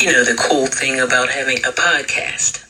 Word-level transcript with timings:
You 0.00 0.12
know, 0.12 0.24
the 0.24 0.34
cool 0.34 0.66
thing 0.66 0.98
about 0.98 1.28
having 1.28 1.58
a 1.58 1.72
podcast. 1.72 2.64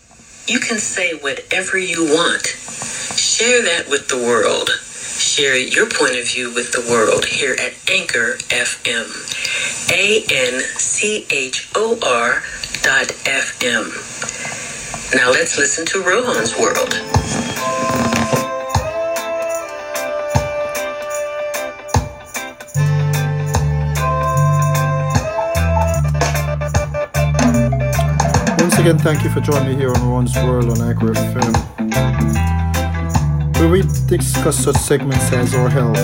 You 0.48 0.58
can 0.58 0.78
say 0.78 1.12
whatever 1.14 1.78
you 1.78 2.04
want. 2.06 2.44
Share 2.44 3.62
that 3.62 3.88
with 3.88 4.08
the 4.08 4.16
world. 4.16 4.68
Share 4.68 5.56
your 5.56 5.88
point 5.88 6.16
of 6.16 6.26
view 6.26 6.52
with 6.52 6.72
the 6.72 6.80
world 6.90 7.26
here 7.26 7.52
at 7.52 7.74
Anchor 7.88 8.34
FM. 8.48 9.06
A 9.92 10.24
N 10.28 10.60
C 10.76 11.24
H 11.30 11.70
O 11.76 12.00
R 12.02 12.42
dot 12.82 13.14
FM. 13.22 13.94
Now 15.14 15.30
let's 15.30 15.56
listen 15.56 15.86
to 15.86 16.02
Rohan's 16.02 16.58
World. 16.58 17.09
Again, 28.80 28.98
thank 28.98 29.22
you 29.22 29.28
for 29.28 29.40
joining 29.40 29.68
me 29.68 29.76
here 29.76 29.92
on 29.92 30.08
Ron's 30.08 30.34
World 30.36 30.70
on 30.70 30.80
Anchor 30.80 31.12
FM, 31.12 31.54
where 33.58 33.68
we 33.68 33.82
discuss 34.06 34.56
such 34.56 34.76
segments 34.76 35.30
as 35.32 35.54
our 35.54 35.68
health, 35.68 35.98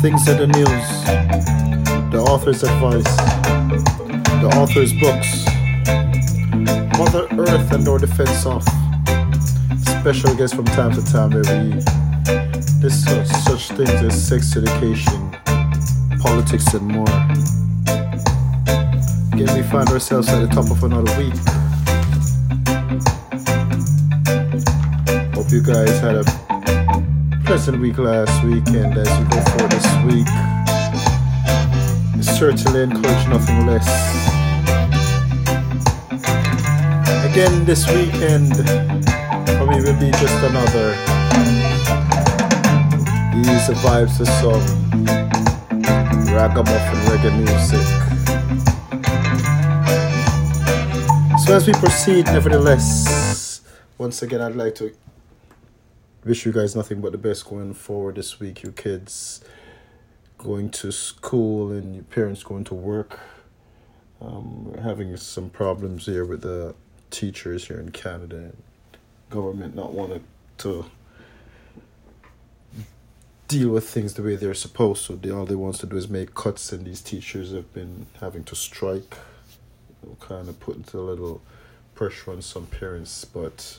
things 0.00 0.26
in 0.28 0.38
the 0.38 0.46
news, 0.46 0.86
the 2.10 2.18
author's 2.26 2.62
advice, 2.62 3.04
the 4.40 4.48
author's 4.56 4.94
books, 4.94 5.44
Mother 6.98 7.26
Earth 7.38 7.70
and 7.72 7.86
our 7.86 7.98
defense 7.98 8.46
of, 8.46 8.64
special 10.00 10.34
guests 10.34 10.56
from 10.56 10.64
time 10.64 10.92
to 10.92 11.04
time 11.12 11.32
where 11.32 11.42
we 11.42 11.82
discuss 12.80 13.44
such 13.44 13.68
things 13.76 13.90
as 13.90 14.26
sex 14.26 14.56
education, 14.56 15.30
politics, 16.22 16.72
and 16.72 16.86
more. 16.88 17.61
Again, 19.42 19.56
we 19.56 19.62
find 19.64 19.88
ourselves 19.88 20.28
at 20.28 20.38
the 20.38 20.46
top 20.46 20.70
of 20.70 20.84
another 20.84 21.10
week. 21.18 21.34
Hope 25.34 25.50
you 25.50 25.60
guys 25.60 25.98
had 25.98 26.14
a 26.14 26.24
pleasant 27.44 27.80
week 27.80 27.98
last 27.98 28.44
weekend 28.44 28.96
as 28.96 29.08
you 29.18 29.24
go 29.24 29.40
for 29.50 29.66
this 29.66 29.86
week. 30.06 30.28
Certainly 32.22 32.82
encourage 32.84 33.28
nothing 33.28 33.66
less. 33.66 33.88
Again, 37.28 37.64
this 37.64 37.88
weekend 37.88 38.52
me 39.72 39.80
will 39.82 39.98
be 39.98 40.10
just 40.20 40.38
another 40.44 40.92
ease 43.34 43.66
the 43.66 43.74
vibes 43.82 44.18
to 44.18 44.26
some 44.38 44.62
ragamuffin 46.32 47.00
reggae 47.08 47.36
music. 47.38 48.01
So 51.44 51.56
as 51.56 51.66
we 51.66 51.72
proceed, 51.72 52.26
nevertheless, 52.26 53.62
once 53.98 54.22
again, 54.22 54.40
I'd 54.40 54.54
like 54.54 54.76
to 54.76 54.94
wish 56.24 56.46
you 56.46 56.52
guys 56.52 56.76
nothing 56.76 57.00
but 57.00 57.10
the 57.10 57.18
best 57.18 57.46
going 57.46 57.74
forward 57.74 58.14
this 58.14 58.38
week. 58.38 58.62
You 58.62 58.70
kids 58.70 59.42
going 60.38 60.70
to 60.70 60.92
school 60.92 61.72
and 61.72 61.96
your 61.96 62.04
parents 62.04 62.44
going 62.44 62.62
to 62.64 62.74
work. 62.74 63.18
Um, 64.20 64.66
we're 64.66 64.82
having 64.82 65.16
some 65.16 65.50
problems 65.50 66.06
here 66.06 66.24
with 66.24 66.42
the 66.42 66.76
teachers 67.10 67.66
here 67.66 67.80
in 67.80 67.90
Canada 67.90 68.36
and 68.36 68.62
government 69.28 69.74
not 69.74 69.92
wanting 69.92 70.22
to 70.58 70.86
deal 73.48 73.70
with 73.70 73.88
things 73.88 74.14
the 74.14 74.22
way 74.22 74.36
they're 74.36 74.54
supposed 74.54 75.06
to. 75.06 75.36
All 75.36 75.44
they 75.44 75.56
want 75.56 75.74
to 75.80 75.86
do 75.86 75.96
is 75.96 76.08
make 76.08 76.34
cuts, 76.34 76.72
and 76.72 76.86
these 76.86 77.00
teachers 77.00 77.50
have 77.50 77.74
been 77.74 78.06
having 78.20 78.44
to 78.44 78.54
strike 78.54 79.16
kind 80.20 80.48
of 80.48 80.58
putting 80.60 80.84
a 80.94 81.02
little 81.02 81.40
pressure 81.94 82.30
on 82.30 82.42
some 82.42 82.66
parents, 82.66 83.24
but 83.24 83.78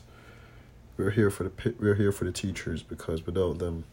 we're 0.98 1.12
here 1.12 1.30
for 1.30 1.44
the 1.44 1.76
we're 1.80 1.96
here 1.96 2.12
for 2.12 2.26
the 2.26 2.32
teachers 2.32 2.84
because 2.84 3.26
without 3.26 3.60
them, 3.60 3.86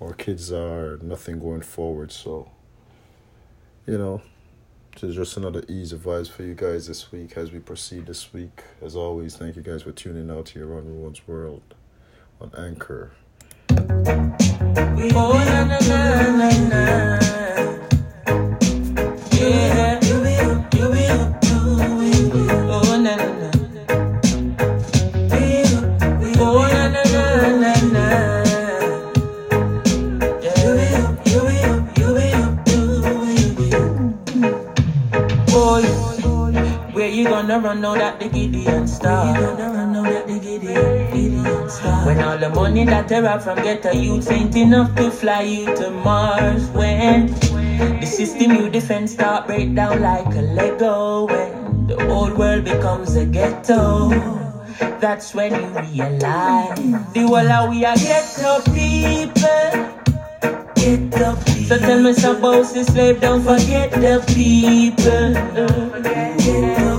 our 0.00 0.12
kids 0.12 0.52
are 0.52 0.98
nothing 1.02 1.38
going 1.38 1.62
forward. 1.62 2.12
So, 2.12 2.50
you 3.86 3.98
know, 3.98 4.22
it's 4.94 5.14
just 5.14 5.36
another 5.36 5.64
easy 5.68 5.96
vibes 5.96 6.30
for 6.30 6.42
you 6.42 6.54
guys 6.54 6.86
this 6.86 7.10
week 7.12 7.36
as 7.36 7.52
we 7.52 7.58
proceed 7.58 8.06
this 8.06 8.32
week. 8.32 8.62
As 8.82 8.96
always, 8.96 9.36
thank 9.36 9.56
you 9.56 9.62
guys 9.62 9.82
for 9.82 9.92
tuning 9.92 10.30
out 10.30 10.50
here 10.50 10.74
on 10.74 10.86
Rowan's 10.86 11.26
World 11.26 11.62
on 12.40 12.52
Anchor. 12.56 13.12
Oh, 15.12 15.32
na, 15.44 15.64
na, 15.64 15.78
na, 16.68 17.39
gonna 37.50 37.66
run 37.66 37.80
now 37.80 37.94
that 37.94 38.20
the 38.20 38.28
Gideon 38.28 38.86
star? 38.86 39.34
Where 39.34 39.50
you 39.50 39.56
gonna 39.56 39.74
run 39.74 39.92
now 39.92 40.02
that 40.04 40.26
the 40.28 40.38
Gideon, 40.38 41.12
Gideon 41.12 41.68
star? 41.68 42.06
When 42.06 42.20
all 42.20 42.38
the 42.38 42.48
money 42.50 42.84
that 42.84 43.08
they 43.08 43.20
rob 43.20 43.42
from 43.42 43.56
get 43.56 43.84
a 43.86 43.96
youth 43.96 44.30
ain't 44.30 44.54
enough 44.54 44.94
to 44.94 45.10
fly 45.10 45.42
you 45.42 45.66
to 45.76 45.90
Mars. 45.90 46.68
When 46.68 47.26
the 47.26 48.06
system 48.06 48.52
you 48.52 48.70
defend 48.70 49.10
start 49.10 49.48
break 49.48 49.74
down 49.74 50.00
like 50.00 50.26
a 50.26 50.42
Lego. 50.42 51.26
When 51.26 51.86
the 51.88 52.06
old 52.08 52.38
world 52.38 52.64
becomes 52.64 53.16
a 53.16 53.26
ghetto. 53.26 54.10
That's 55.00 55.34
when 55.34 55.52
you 55.52 55.68
realize 55.80 56.78
the 57.14 57.24
of 57.24 57.70
we 57.70 57.84
are 57.84 57.96
ghetto 57.96 58.60
people. 58.70 59.70
Get 60.76 61.10
the 61.10 61.36
people. 61.46 61.66
So 61.66 61.78
tell 61.78 62.00
me 62.00 62.12
some 62.12 62.40
boss 62.40 62.72
the 62.72 62.84
slave, 62.84 63.20
don't 63.20 63.42
forget 63.42 63.90
the 63.90 64.22
people. 64.28 65.34
Get 65.34 66.38
the 66.38 66.89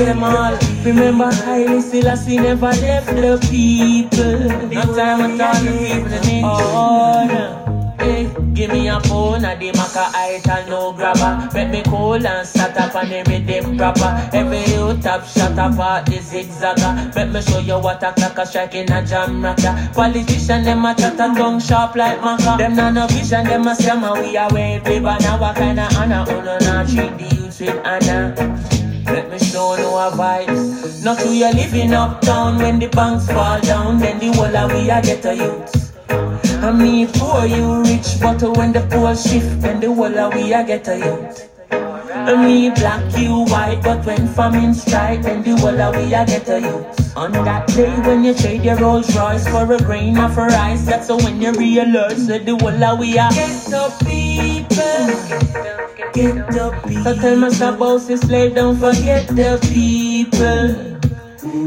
Call 0.00 0.06
them 0.06 0.24
all. 0.24 0.56
Remember, 0.82 1.30
Haile 1.30 1.82
Selassie 1.82 2.38
never 2.38 2.72
left 2.72 3.08
the 3.08 3.36
people. 3.50 4.48
No 4.68 4.96
time 4.96 5.40
at 5.40 5.54
all, 5.54 5.62
the 5.62 5.72
people 5.76 6.30
in 6.30 6.42
Oh. 6.42 7.96
Hey, 7.98 8.34
give 8.54 8.72
me 8.72 8.88
a 8.88 8.98
phone, 9.00 9.44
a 9.44 9.54
the 9.58 9.70
maca 9.72 10.04
height 10.14 10.68
no 10.70 10.94
grabber. 10.94 11.50
Make 11.52 11.70
me 11.70 11.82
cool 11.82 12.26
and 12.26 12.48
start 12.48 12.78
up 12.78 12.94
and 12.94 13.12
every 13.12 13.40
day 13.40 13.60
proper. 13.76 14.30
Every 14.32 14.60
you 14.72 14.96
tap 15.02 15.26
shut 15.26 15.58
up 15.58 15.78
at 15.78 16.06
the 16.06 16.16
zigzagger. 16.16 17.14
Make 17.14 17.32
me 17.34 17.42
show 17.42 17.58
you 17.58 17.78
what 17.78 18.02
a 18.02 18.14
cracker 18.14 18.46
striking 18.46 18.90
a 18.90 19.04
jam 19.04 19.44
rocker. 19.44 19.76
Politician 19.92 20.64
them 20.64 20.82
a 20.82 20.94
chat 20.94 21.20
a 21.20 21.34
tongue 21.34 21.60
sharp 21.60 21.94
like 21.94 22.20
maca. 22.20 22.56
Them 22.56 22.74
not 22.74 22.94
no 22.94 23.06
vision, 23.06 23.44
them 23.44 23.66
a 23.66 23.74
scammer. 23.74 24.18
We 24.18 24.34
are 24.38 24.50
way 24.50 24.80
paper 24.82 25.18
now. 25.20 25.38
What 25.38 25.56
kind 25.56 25.78
of 25.78 25.94
honor? 25.94 26.24
Oh 26.26 26.40
no, 26.40 26.86
treat 26.86 27.18
the 27.18 27.36
youth 27.36 27.60
with 27.60 27.86
honor. 27.86 28.69
Let 29.10 29.28
me 29.28 29.38
show 29.40 29.74
no 29.76 29.98
a 29.98 30.10
vibes. 30.12 31.04
Not 31.04 31.18
to 31.18 31.34
you're 31.34 31.52
living 31.52 31.92
uptown 31.92 32.58
when 32.58 32.78
the 32.78 32.86
banks 32.86 33.26
fall 33.26 33.60
down, 33.60 33.98
then 33.98 34.20
the 34.20 34.32
whole 34.36 34.56
of 34.56 34.72
we 34.72 34.88
a 34.88 35.02
get 35.02 35.24
a 35.24 35.34
youth. 35.34 36.62
I 36.62 36.70
mean 36.70 37.08
poor 37.14 37.44
you 37.44 37.82
rich, 37.82 38.20
but 38.20 38.40
when 38.56 38.72
the 38.72 38.82
poor 38.90 39.16
shift, 39.16 39.62
then 39.62 39.80
the 39.80 39.92
whole 39.92 40.16
of 40.16 40.34
we 40.34 40.52
a 40.52 40.62
get 40.64 40.86
a 40.86 40.96
youth. 40.96 41.50
I 41.72 42.36
mean 42.36 42.72
black 42.74 43.02
you 43.18 43.44
white, 43.46 43.80
but 43.82 44.06
when 44.06 44.28
famine 44.28 44.74
strike, 44.74 45.22
then 45.22 45.42
the 45.42 45.56
whole 45.56 45.80
of 45.80 45.96
we 45.96 46.14
a 46.14 46.24
get 46.24 46.48
a 46.48 46.60
youth. 46.60 47.16
On 47.16 47.32
that 47.32 47.66
day 47.66 47.90
when 48.06 48.22
you 48.22 48.32
trade 48.32 48.62
your 48.62 48.76
Rolls 48.76 49.16
Royce 49.16 49.48
for 49.48 49.72
a 49.72 49.78
grain 49.78 50.18
of 50.18 50.36
rice, 50.36 50.84
that's 50.86 51.08
when 51.08 51.42
you 51.42 51.50
realize 51.52 52.28
that 52.28 52.46
the 52.46 52.56
whole 52.56 52.84
of 52.84 52.98
we 53.00 53.18
a 53.18 53.28
get 53.30 53.58
the 53.74 53.90
people. 54.06 55.69
Get 56.12 56.34
the 56.50 56.70
people. 56.86 57.04
So 57.04 57.14
tell 57.14 57.36
me 57.36 57.50
some 57.50 57.74
about 57.74 58.00
the 58.06 58.16
slave, 58.16 58.54
don't 58.54 58.76
forget 58.78 59.28
the 59.28 59.58
people. 59.72 60.90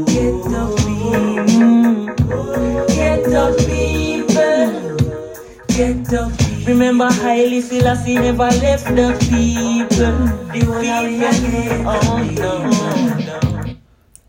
Get 0.04 0.36
the 0.52 0.64
people. 0.84 2.06
Get 2.88 3.24
the 3.24 3.54
people. 3.66 4.96
Get 5.68 6.04
the 6.04 6.34
people. 6.38 6.72
Remember 6.74 7.10
Haile 7.10 7.60
Selassie 7.62 8.14
never 8.16 8.50
left 8.62 8.86
the 8.86 9.16
people. 9.28 10.16
The 10.52 10.60
one 10.66 11.18
that 11.20 11.40
we. 11.40 11.68
Oh 11.86 12.22
no. 12.36 13.74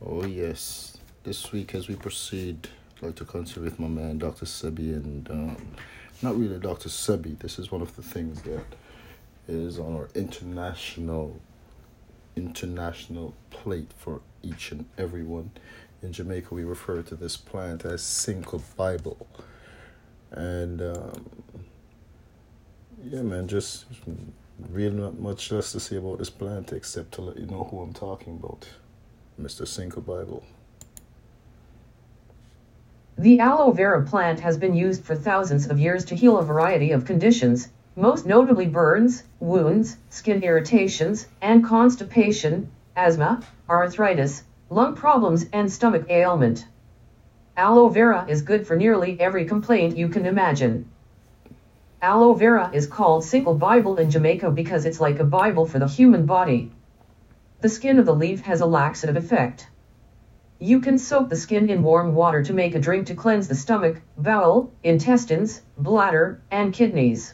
Oh 0.06 0.26
yes, 0.26 0.98
this 1.24 1.52
week 1.52 1.76
as 1.76 1.88
we 1.88 1.96
proceed, 1.96 2.70
I'd 2.98 3.04
like 3.08 3.16
to 3.16 3.26
continue 3.26 3.70
with 3.70 3.80
my 3.80 3.88
man 3.88 4.18
Dr. 4.20 4.46
Sebi 4.46 4.94
and 4.96 5.30
um, 5.30 5.58
not 6.22 6.38
really 6.38 6.60
Dr. 6.60 6.90
Sebi. 6.90 7.38
This 7.40 7.60
is 7.60 7.72
one 7.72 7.82
of 7.82 7.96
the 7.96 8.02
things 8.02 8.42
that 8.44 8.64
is 9.48 9.80
on 9.80 9.96
our 9.96 10.10
international 10.16 11.40
international 12.36 13.34
plate 13.50 13.92
for 13.98 14.22
each 14.44 14.72
and 14.72 14.86
everyone. 14.98 15.52
In 16.02 16.12
Jamaica, 16.12 16.54
we 16.54 16.64
refer 16.64 17.02
to 17.04 17.16
this 17.16 17.38
plant 17.38 17.86
as 17.86 18.02
Sinkle 18.02 18.62
Bible, 18.76 19.28
and 20.32 20.82
um, 20.82 21.26
Yeah, 23.04 23.22
man, 23.22 23.48
just 23.48 23.86
really 24.70 24.96
not 24.96 25.20
much 25.20 25.52
else 25.52 25.72
to 25.74 25.80
say 25.80 25.98
about 25.98 26.20
this 26.20 26.30
plant 26.30 26.74
except 26.74 27.14
to 27.14 27.22
let 27.22 27.38
you 27.38 27.46
know 27.46 27.66
who 27.66 27.80
I'm 27.82 27.94
talking 27.94 28.36
about. 28.42 28.68
Mr. 29.40 29.64
Sinkle 29.68 30.06
Bible. 30.06 30.44
The 33.18 33.40
aloe 33.40 33.72
vera 33.72 34.04
plant 34.04 34.42
has 34.42 34.58
been 34.58 34.74
used 34.76 35.04
for 35.04 35.16
thousands 35.16 35.68
of 35.68 35.80
years 35.80 36.06
to 36.06 36.16
heal 36.16 36.38
a 36.38 36.44
variety 36.44 36.92
of 36.92 37.06
conditions, 37.06 37.70
most 37.98 38.26
notably 38.26 38.68
burns, 38.68 39.24
wounds, 39.40 39.96
skin 40.10 40.44
irritations, 40.44 41.28
and 41.42 41.64
constipation, 41.64 42.70
asthma, 42.96 43.42
arthritis, 43.70 44.44
lung 44.70 44.94
problems, 44.94 45.46
and 45.54 45.72
stomach 45.72 46.06
ailment. 46.10 46.68
Aloe 47.56 47.88
vera 47.88 48.26
is 48.28 48.42
good 48.42 48.68
for 48.68 48.76
nearly 48.76 49.18
every 49.22 49.46
complaint 49.46 49.96
you 49.96 50.10
can 50.10 50.26
imagine. 50.26 50.90
Aloe 52.02 52.34
vera 52.34 52.70
is 52.74 52.86
called 52.86 53.24
Sinkle 53.24 53.58
Bible 53.58 53.96
in 53.96 54.10
Jamaica 54.12 54.52
because 54.52 54.86
it's 54.86 55.00
like 55.00 55.20
a 55.20 55.24
Bible 55.24 55.66
for 55.66 55.80
the 55.80 55.88
human 55.88 56.26
body. 56.26 56.74
The 57.62 57.70
skin 57.70 57.98
of 57.98 58.06
the 58.06 58.14
leaf 58.14 58.42
has 58.42 58.60
a 58.60 58.66
laxative 58.66 59.16
effect. 59.16 59.70
You 60.60 60.82
can 60.82 60.98
soak 60.98 61.30
the 61.30 61.38
skin 61.38 61.70
in 61.70 61.82
warm 61.82 62.14
water 62.14 62.44
to 62.44 62.54
make 62.54 62.76
a 62.76 62.80
drink 62.80 63.08
to 63.08 63.16
cleanse 63.16 63.48
the 63.48 63.56
stomach, 63.56 64.02
bowel, 64.18 64.74
intestines, 64.84 65.62
bladder, 65.78 66.42
and 66.52 66.74
kidneys. 66.74 67.34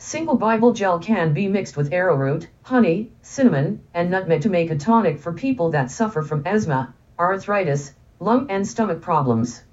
Sinkle 0.00 0.38
Bible 0.38 0.72
gel 0.72 1.00
can 1.00 1.32
be 1.32 1.48
mixed 1.48 1.76
with 1.76 1.92
arrowroot, 1.92 2.46
honey, 2.62 3.10
cinnamon, 3.20 3.80
and 3.92 4.08
nutmeg 4.08 4.42
to 4.42 4.48
make 4.48 4.70
a 4.70 4.76
tonic 4.76 5.18
for 5.18 5.32
people 5.32 5.72
that 5.72 5.90
suffer 5.90 6.22
from 6.22 6.46
asthma, 6.46 6.94
arthritis, 7.18 7.92
lung 8.20 8.46
and 8.48 8.64
stomach 8.66 9.00
problems. 9.00 9.64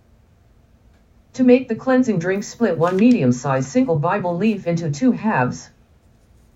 To 1.34 1.44
make 1.44 1.68
the 1.68 1.76
cleansing 1.76 2.18
drink 2.18 2.44
split 2.44 2.76
one 2.76 2.96
medium-sized 2.96 3.70
single 3.70 4.00
Bible 4.00 4.36
leaf 4.36 4.66
into 4.66 4.90
two 4.90 5.12
halves. 5.12 5.70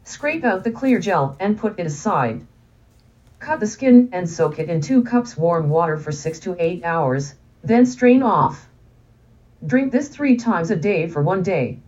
Scrape 0.04 0.44
out 0.44 0.64
the 0.64 0.72
clear 0.72 1.00
gel 1.00 1.38
and 1.40 1.56
put 1.56 1.80
it 1.80 1.86
aside. 1.86 2.48
Cut 3.38 3.60
the 3.60 3.68
skin 3.68 4.10
and 4.12 4.28
soak 4.28 4.58
it 4.58 4.68
in 4.68 4.82
2 4.82 5.04
cups 5.04 5.38
warm 5.38 5.70
water 5.70 5.98
for 5.98 6.12
6 6.12 6.40
to 6.40 6.56
8 6.58 6.84
hours, 6.84 7.36
then 7.64 7.86
strain 7.86 8.24
off. 8.24 8.68
Drink 9.64 9.92
this 9.92 10.08
3 10.10 10.38
times 10.38 10.72
a 10.72 10.76
day 10.76 11.08
for 11.08 11.22
1 11.22 11.44
day. 11.44 11.80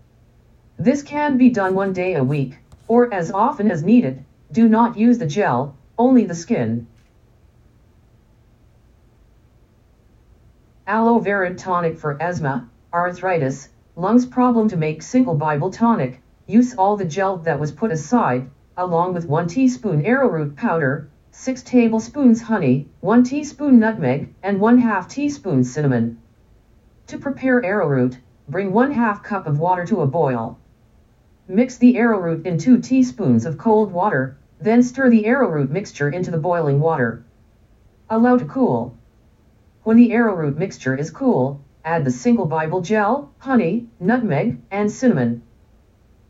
This 0.83 1.03
can 1.03 1.37
be 1.37 1.51
done 1.51 1.75
1 1.75 1.93
day 1.93 2.15
a 2.15 2.23
week, 2.23 2.57
or 2.87 3.13
as 3.13 3.31
often 3.31 3.69
as 3.69 3.83
needed. 3.83 4.25
Do 4.51 4.67
not 4.67 4.97
use 4.97 5.19
the 5.19 5.27
gel, 5.27 5.75
only 5.95 6.25
the 6.25 6.33
skin. 6.33 6.87
Aloe 10.87 11.19
vera 11.19 11.53
tonic 11.53 11.99
for 11.99 12.19
asthma, 12.19 12.67
arthritis, 12.91 13.69
lungs 13.95 14.25
problem 14.25 14.67
to 14.69 14.75
make 14.75 15.03
single 15.03 15.35
Bible 15.35 15.69
tonic. 15.69 16.19
Use 16.47 16.73
all 16.73 16.97
the 16.97 17.05
gel 17.05 17.37
that 17.37 17.59
was 17.59 17.71
put 17.71 17.91
aside, 17.91 18.49
along 18.75 19.13
with 19.13 19.29
1 19.29 19.45
teaspoon 19.45 20.03
arrowroot 20.03 20.55
powder, 20.55 21.07
6 21.29 21.61
tablespoons 21.61 22.41
honey, 22.41 22.89
1 23.01 23.23
teaspoon 23.23 23.77
nutmeg, 23.77 24.33
and 24.41 24.59
1 24.59 24.79
half 24.79 25.07
teaspoon 25.07 25.63
cinnamon. 25.63 26.17
To 27.05 27.19
prepare 27.19 27.63
arrowroot, 27.63 28.17
bring 28.49 28.73
1 28.73 28.89
half 28.89 29.21
cup 29.21 29.45
of 29.45 29.59
water 29.59 29.85
to 29.85 30.01
a 30.01 30.07
boil. 30.07 30.57
Mix 31.47 31.77
the 31.77 31.97
arrowroot 31.97 32.45
in 32.45 32.59
2 32.59 32.79
teaspoons 32.79 33.45
of 33.45 33.57
cold 33.57 33.91
water, 33.91 34.37
then 34.59 34.83
stir 34.83 35.09
the 35.09 35.25
arrowroot 35.25 35.71
mixture 35.71 36.07
into 36.07 36.29
the 36.29 36.37
boiling 36.37 36.79
water. 36.79 37.23
Allow 38.09 38.37
to 38.37 38.45
cool. 38.45 38.95
When 39.83 39.97
the 39.97 40.11
arrowroot 40.11 40.55
mixture 40.55 40.95
is 40.95 41.09
cool, 41.09 41.61
add 41.83 42.05
the 42.05 42.11
single 42.11 42.45
Bible 42.45 42.81
gel, 42.81 43.31
honey, 43.39 43.87
nutmeg, 43.99 44.59
and 44.69 44.91
cinnamon. 44.91 45.41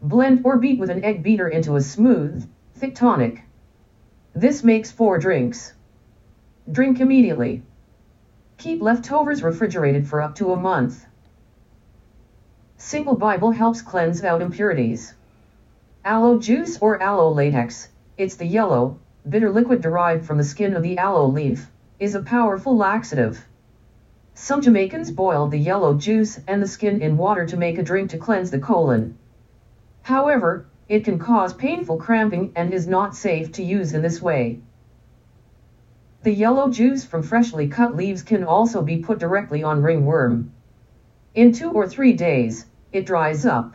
Blend 0.01 0.41
or 0.45 0.57
beat 0.57 0.79
with 0.79 0.89
an 0.89 1.03
egg 1.03 1.21
beater 1.21 1.49
into 1.49 1.75
a 1.75 1.81
smooth, 1.81 2.49
thick 2.75 2.95
tonic. 2.95 3.41
This 4.33 4.63
makes 4.63 4.91
four 4.91 5.17
drinks. 5.17 5.73
Drink 6.71 7.01
immediately. 7.01 7.63
Keep 8.57 8.81
leftovers 8.81 9.43
refrigerated 9.43 10.07
for 10.07 10.21
up 10.21 10.35
to 10.35 10.53
a 10.53 10.55
month. 10.55 11.05
Sinkle 12.83 13.19
Bible 13.19 13.51
helps 13.51 13.83
cleanse 13.83 14.23
out 14.23 14.41
impurities. 14.41 15.13
Aloe 16.03 16.39
juice 16.39 16.79
or 16.81 17.01
aloe 17.01 17.31
latex, 17.31 17.87
it's 18.17 18.35
the 18.35 18.45
yellow, 18.45 18.97
bitter 19.29 19.51
liquid 19.51 19.81
derived 19.81 20.25
from 20.25 20.39
the 20.39 20.43
skin 20.43 20.75
of 20.75 20.81
the 20.81 20.97
aloe 20.97 21.27
leaf, 21.27 21.69
is 21.99 22.15
a 22.15 22.23
powerful 22.23 22.75
laxative. 22.75 23.45
Some 24.33 24.61
Jamaicans 24.61 25.11
boil 25.11 25.47
the 25.47 25.59
yellow 25.59 25.93
juice 25.93 26.39
and 26.47 26.61
the 26.61 26.67
skin 26.67 27.01
in 27.01 27.17
water 27.17 27.45
to 27.45 27.55
make 27.55 27.77
a 27.77 27.83
drink 27.83 28.09
to 28.09 28.17
cleanse 28.17 28.49
the 28.49 28.59
colon. 28.59 29.15
However, 30.01 30.65
it 30.89 31.05
can 31.05 31.19
cause 31.19 31.53
painful 31.53 31.97
cramping 31.97 32.51
and 32.55 32.73
is 32.73 32.87
not 32.87 33.15
safe 33.15 33.51
to 33.53 33.63
use 33.63 33.93
in 33.93 34.01
this 34.01 34.23
way. 34.23 34.59
The 36.23 36.33
yellow 36.33 36.69
juice 36.69 37.05
from 37.05 37.21
freshly 37.21 37.67
cut 37.67 37.95
leaves 37.95 38.23
can 38.23 38.43
also 38.43 38.81
be 38.81 38.97
put 38.97 39.19
directly 39.19 39.61
on 39.61 39.83
ringworm. 39.83 40.51
In 41.33 41.53
two 41.53 41.71
or 41.71 41.87
three 41.87 42.11
days, 42.11 42.65
it 42.91 43.05
dries 43.05 43.45
up. 43.45 43.73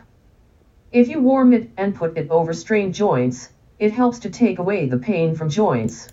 If 0.92 1.08
you 1.08 1.20
warm 1.20 1.52
it 1.52 1.70
and 1.76 1.94
put 1.94 2.16
it 2.16 2.30
over 2.30 2.52
strained 2.52 2.94
joints, 2.94 3.50
it 3.78 3.92
helps 3.92 4.20
to 4.20 4.30
take 4.30 4.58
away 4.58 4.86
the 4.86 4.98
pain 4.98 5.34
from 5.34 5.50
joints. 5.50 6.08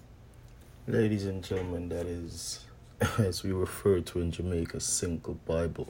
Ladies 0.88 1.26
and 1.26 1.44
gentlemen, 1.44 1.90
that 1.90 2.06
is, 2.06 2.66
as 3.18 3.44
we 3.44 3.52
refer 3.52 4.02
to 4.02 4.20
in 4.20 4.32
Jamaica, 4.32 4.80
single 4.80 5.36
Bible. 5.46 5.88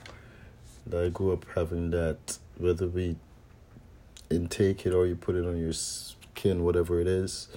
I 0.96 1.10
grew 1.10 1.32
up 1.32 1.46
having 1.56 1.92
that, 1.92 2.38
whether 2.58 2.88
we 2.88 3.16
intake 4.30 4.86
it 4.86 4.94
or 4.94 5.08
you 5.08 5.16
put 5.16 5.36
it 5.36 5.46
on 5.46 5.58
your 5.58 5.74
skin, 5.74 6.64
whatever 6.64 7.00
it 7.00 7.08
is. 7.08 7.48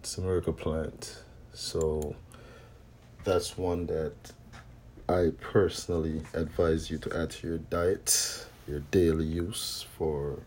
It's 0.00 0.18
a 0.18 0.20
miracle 0.20 0.52
plant. 0.52 1.22
So 1.54 2.14
that's 3.24 3.58
one 3.58 3.86
that 3.86 4.12
I 5.08 5.32
personally 5.40 6.22
advise 6.34 6.90
you 6.90 6.98
to 6.98 7.18
add 7.18 7.30
to 7.30 7.48
your 7.48 7.58
diet, 7.58 8.46
your 8.68 8.80
daily 8.90 9.24
use 9.24 9.86
for 9.96 10.40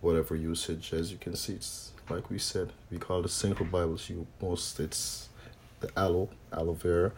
whatever 0.00 0.34
usage. 0.34 0.92
As 0.92 1.12
you 1.12 1.18
can 1.18 1.36
see, 1.36 1.54
it's 1.54 1.92
like 2.08 2.28
we 2.30 2.38
said, 2.38 2.72
we 2.90 2.98
call 2.98 3.22
the 3.22 3.28
Sinkle 3.28 3.70
Bibles. 3.70 4.10
You 4.10 4.26
most 4.42 4.80
it's 4.80 5.28
the 5.80 5.90
aloe, 5.96 6.30
aloe 6.52 6.74
vera. 6.74 7.12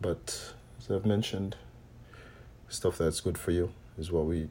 But 0.00 0.52
as 0.78 0.90
I've 0.90 1.06
mentioned, 1.06 1.56
stuff 2.68 2.98
that's 2.98 3.20
good 3.20 3.38
for 3.38 3.50
you 3.50 3.72
is 3.98 4.12
what 4.12 4.26
we 4.26 4.48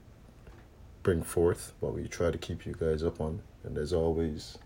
bring 1.03 1.21
forth, 1.21 1.73
what 1.79 1.93
we 1.93 2.07
try 2.07 2.31
to 2.31 2.37
keep 2.37 2.65
you 2.65 2.75
guys 2.77 3.03
up 3.03 3.21
on. 3.21 3.41
And 3.63 3.77
as 3.77 3.93
always, 3.93 4.57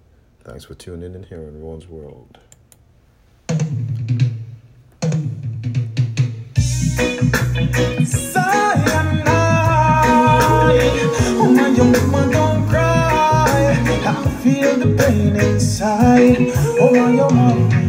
thanks 0.44 0.66
for 0.66 0.75
tuning 0.75 1.16
in 1.16 1.24
here 1.24 1.44
in 1.44 1.62
Ron's 1.62 1.88
World. 1.88 2.39
Oh 8.42 9.38
feel 14.50 14.77
the 14.77 14.89
pain 14.98 15.36
inside. 15.36 16.38
Oh 16.79 16.94
young 16.94 17.36
mom, 17.36 17.70
mama 17.70 17.88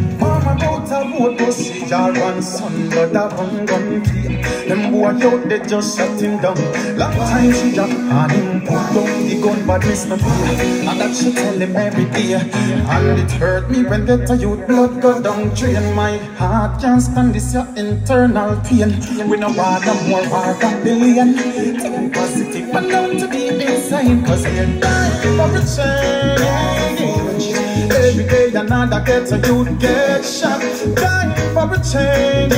road 1.21 1.37
to 1.37 1.51
see 1.51 1.85
your 1.85 2.13
grandson, 2.13 2.89
but 2.89 3.13
that 3.13 3.31
run 3.33 3.65
gun 3.65 4.05
free. 4.05 4.41
Them 4.67 4.91
boy 4.91 5.07
out 5.07 5.49
there 5.49 5.65
just 5.65 5.97
shut 5.97 6.19
him 6.19 6.41
down. 6.41 6.57
Long 6.97 7.13
time 7.13 7.51
she 7.53 7.71
just 7.71 7.93
had 7.93 8.31
him 8.31 8.61
put 8.61 8.85
down 8.95 9.27
the 9.27 9.41
gun, 9.41 9.67
but 9.67 9.85
miss 9.85 10.05
no 10.05 10.17
fear. 10.17 10.89
And 10.89 10.99
that 10.99 11.15
she 11.15 11.31
tell 11.33 11.57
him 11.57 11.75
every 11.75 12.05
day. 12.05 12.33
And 12.33 13.19
it 13.19 13.31
hurt 13.31 13.69
me 13.69 13.83
when 13.83 14.05
get 14.05 14.29
a 14.29 14.35
youth 14.35 14.67
blood 14.67 15.01
go 15.01 15.21
down 15.21 15.49
drain. 15.55 15.95
My 15.95 16.17
heart 16.39 16.81
can't 16.81 17.01
stand 17.01 17.35
this 17.35 17.53
your 17.53 17.67
internal 17.75 18.59
pain. 18.61 18.91
We 19.29 19.37
no 19.37 19.49
no 19.49 19.93
more 20.07 20.27
war 20.29 20.53
than 20.59 20.83
billion. 20.83 21.33
Think 21.33 22.13
positive 22.13 22.75
and 22.75 22.89
down 22.89 23.09
to 23.17 23.27
the 23.27 23.41
inside, 23.47 24.25
cause 24.25 24.43
we're 24.43 24.79
dying 24.79 25.37
for 25.37 25.57
a 25.57 25.61
change. 25.75 27.70
Every 28.01 28.25
day 28.25 28.51
another 28.53 28.99
gets 29.01 29.31
a 29.31 29.37
youth 29.37 29.79
get 29.79 30.25
shot. 30.25 30.59
Dying 30.95 31.53
for 31.53 31.71
a 31.71 31.77
change. 31.77 32.53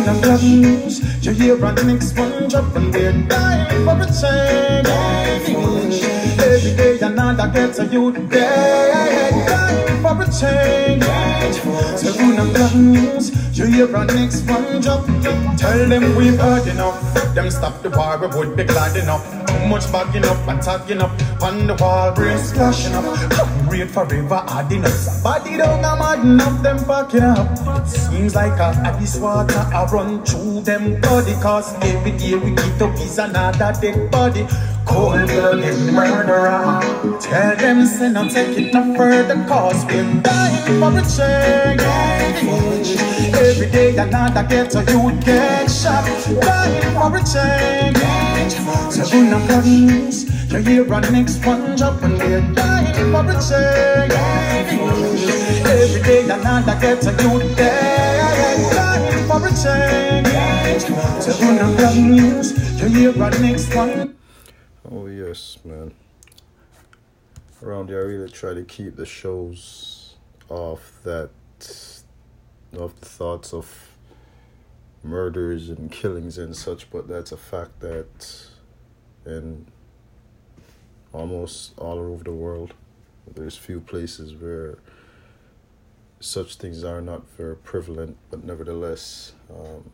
The 0.00 0.18
bad 0.22 0.42
news? 0.42 1.24
You 1.24 1.32
hear 1.32 1.64
a 1.64 1.72
next 1.84 2.18
one 2.18 2.48
drop 2.48 2.76
and 2.76 2.92
we're 2.92 3.12
dying 3.28 3.84
for 3.84 3.96
a 3.96 4.06
change. 4.06 4.88
Every 6.38 6.76
day 6.76 6.98
another 7.00 7.48
gets 7.48 7.78
a 7.78 7.86
youth 7.86 8.28
dead. 8.28 9.46
Dying 9.48 10.02
for 10.02 10.22
a 10.22 10.26
change. 10.26 11.04
The 12.02 12.50
bad 12.54 12.76
news? 12.76 13.58
You 13.58 13.66
hear 13.66 13.96
a 13.96 14.04
next 14.04 14.42
one 14.42 14.80
drop. 14.82 15.06
Tell 15.56 15.88
them 15.88 16.16
we've 16.16 16.38
heard 16.38 16.66
enough. 16.68 17.00
Them 17.34 17.50
stop 17.50 17.82
the 17.82 17.90
war, 17.90 18.18
we 18.18 18.26
would 18.36 18.56
be 18.56 18.64
glad 18.64 18.96
enough. 18.96 19.24
Too 19.46 19.66
much 19.66 19.90
bagging 19.90 20.24
up 20.26 20.46
and 20.48 20.60
tagging 20.60 21.00
up. 21.00 21.10
On 21.42 21.66
the 21.66 21.74
wall, 21.74 22.12
brains 22.12 22.52
flashing 22.52 22.94
up. 22.94 23.59
Read 23.70 23.88
forever, 23.88 24.34
up. 24.34 25.22
Body 25.22 25.56
down, 25.56 25.84
I'm 25.84 26.02
adding 26.02 26.40
up, 26.40 26.60
them 26.60 26.76
backing 26.88 27.22
up. 27.22 27.86
Seems 27.86 28.34
like 28.34 28.58
a 28.58 28.96
ice 28.98 29.16
water, 29.16 29.58
I 29.58 29.84
run 29.92 30.24
through 30.24 30.62
them 30.62 31.00
body. 31.00 31.34
Cause 31.34 31.72
every 31.82 32.10
day 32.18 32.34
we 32.34 32.50
get 32.50 32.82
up 32.82 32.94
is 32.94 33.18
another 33.18 33.72
dead 33.80 34.10
body. 34.10 34.44
Cold 34.84 35.24
blooded 35.28 35.94
murderer. 35.94 36.80
Tell 37.20 37.56
them, 37.56 38.12
not 38.12 38.32
take 38.32 38.58
it 38.58 38.74
no 38.74 38.92
further. 38.96 39.36
Cause 39.46 39.84
we're 39.84 40.20
dying 40.20 40.80
for 40.80 40.98
a 40.98 41.02
change. 41.02 41.80
Every 43.36 43.70
day 43.70 43.96
another 43.96 44.42
ghetto 44.48 44.80
you 44.80 45.16
get 45.20 45.70
shot. 45.70 46.04
Dying 46.42 46.92
for 46.92 47.16
a 47.16 47.22
change. 47.22 48.29
So 48.50 49.22
not 49.22 49.62
please. 49.62 50.26
You 50.52 50.58
hear 50.58 50.92
our 50.92 51.00
next 51.12 51.44
one 51.46 51.76
drop 51.76 52.02
and 52.02 52.18
we're 52.18 52.40
dying 52.54 53.12
for 53.12 53.24
a 53.24 53.34
change. 53.38 54.12
Every 55.66 56.02
day 56.02 56.26
ghetto 56.26 57.10
you 57.10 57.54
get 57.54 57.80
dying 58.74 59.28
for 59.28 59.46
a 59.46 59.50
change. 59.50 60.82
So 61.22 61.32
not 61.52 61.76
please. 61.78 62.80
You 62.80 62.88
hear 62.88 63.22
our 63.22 63.30
next 63.30 63.74
one. 63.74 64.16
Oh 64.90 65.06
yes, 65.06 65.58
man. 65.64 65.92
Around 67.62 67.88
here, 67.90 68.00
I 68.00 68.04
really 68.04 68.30
try 68.30 68.54
to 68.54 68.64
keep 68.64 68.96
the 68.96 69.06
shows 69.06 70.16
off 70.48 70.92
that, 71.04 71.30
off 72.78 72.96
the 72.96 73.06
thoughts 73.06 73.52
of 73.52 73.89
murders 75.02 75.68
and 75.68 75.90
killings 75.90 76.38
and 76.38 76.56
such. 76.56 76.90
But 76.90 77.08
that's 77.08 77.32
a 77.32 77.36
fact 77.36 77.80
that, 77.80 78.46
in 79.26 79.66
almost 81.12 81.72
all 81.78 81.98
over 81.98 82.24
the 82.24 82.32
world, 82.32 82.74
there's 83.34 83.56
few 83.56 83.80
places 83.80 84.34
where 84.34 84.78
such 86.20 86.56
things 86.56 86.84
are 86.84 87.00
not 87.00 87.28
very 87.36 87.56
prevalent. 87.56 88.16
But 88.30 88.44
nevertheless, 88.44 89.32
um, 89.50 89.90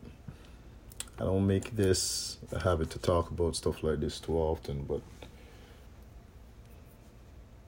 I 1.19 1.23
don't 1.23 1.47
make 1.47 1.75
this 1.75 2.37
a 2.51 2.59
habit 2.59 2.89
to 2.91 2.99
talk 2.99 3.31
about 3.31 3.55
stuff 3.55 3.81
like 3.81 3.99
this 3.99 4.19
too 4.19 4.37
often, 4.37 4.83
but 4.83 5.01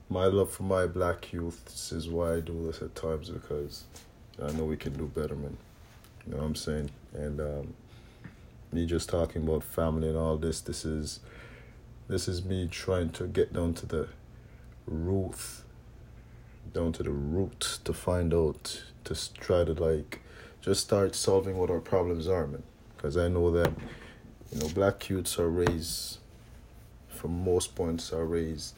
my 0.08 0.26
love 0.26 0.50
for 0.50 0.64
my 0.64 0.86
black 0.86 1.32
youth 1.32 1.92
is 1.92 2.08
why 2.08 2.34
I 2.34 2.40
do 2.40 2.66
this 2.66 2.82
at 2.82 2.94
times 2.94 3.30
because 3.30 3.84
I 4.42 4.50
know 4.52 4.64
we 4.64 4.76
can 4.76 4.92
do 4.92 5.06
better, 5.06 5.34
man. 5.34 5.56
You 6.26 6.32
know 6.32 6.38
what 6.38 6.46
I'm 6.46 6.54
saying? 6.54 6.90
And 7.14 7.40
um, 7.40 7.74
me 8.72 8.86
just 8.86 9.08
talking 9.08 9.42
about 9.42 9.64
family 9.64 10.08
and 10.08 10.16
all 10.16 10.36
this, 10.36 10.60
this 10.60 10.84
is 10.84 11.20
this 12.08 12.26
is 12.26 12.44
me 12.44 12.66
trying 12.68 13.10
to 13.10 13.26
get 13.26 13.52
down 13.52 13.74
to 13.74 13.86
the 13.86 14.08
root, 14.86 15.36
down 16.72 16.92
to 16.92 17.02
the 17.02 17.10
root 17.10 17.78
to 17.84 17.92
find 17.92 18.34
out, 18.34 18.82
to 19.04 19.34
try 19.34 19.64
to 19.64 19.72
like 19.72 20.20
just 20.60 20.80
start 20.82 21.14
solving 21.14 21.56
what 21.56 21.70
our 21.70 21.80
problems 21.80 22.28
are, 22.28 22.46
man. 22.46 22.62
Because 22.96 23.16
I 23.16 23.28
know 23.28 23.50
that 23.52 23.72
you 24.52 24.60
know 24.60 24.68
black 24.68 25.08
youths 25.08 25.38
are 25.38 25.48
raised, 25.48 26.18
for 27.08 27.28
most 27.28 27.74
points, 27.74 28.12
are 28.12 28.26
raised 28.26 28.74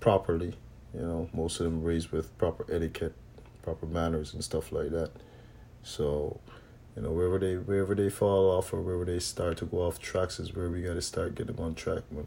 properly. 0.00 0.54
You 0.92 1.00
know, 1.00 1.28
most 1.32 1.58
of 1.60 1.64
them 1.64 1.82
raised 1.82 2.10
with 2.10 2.36
proper 2.38 2.64
etiquette, 2.70 3.14
proper 3.62 3.86
manners, 3.86 4.34
and 4.34 4.44
stuff 4.44 4.70
like 4.70 4.90
that. 4.90 5.10
So, 5.84 6.40
you 6.96 7.02
know, 7.02 7.10
wherever 7.12 7.38
they 7.38 7.54
wherever 7.54 7.94
they 7.94 8.08
fall 8.08 8.50
off 8.50 8.72
or 8.72 8.80
wherever 8.80 9.04
they 9.04 9.20
start 9.20 9.58
to 9.58 9.66
go 9.66 9.82
off 9.82 10.00
tracks 10.00 10.40
is 10.40 10.54
where 10.54 10.70
we 10.70 10.82
got 10.82 10.94
to 10.94 11.02
start 11.02 11.34
getting 11.34 11.54
them 11.54 11.64
on 11.64 11.74
track, 11.74 12.02
man. 12.10 12.26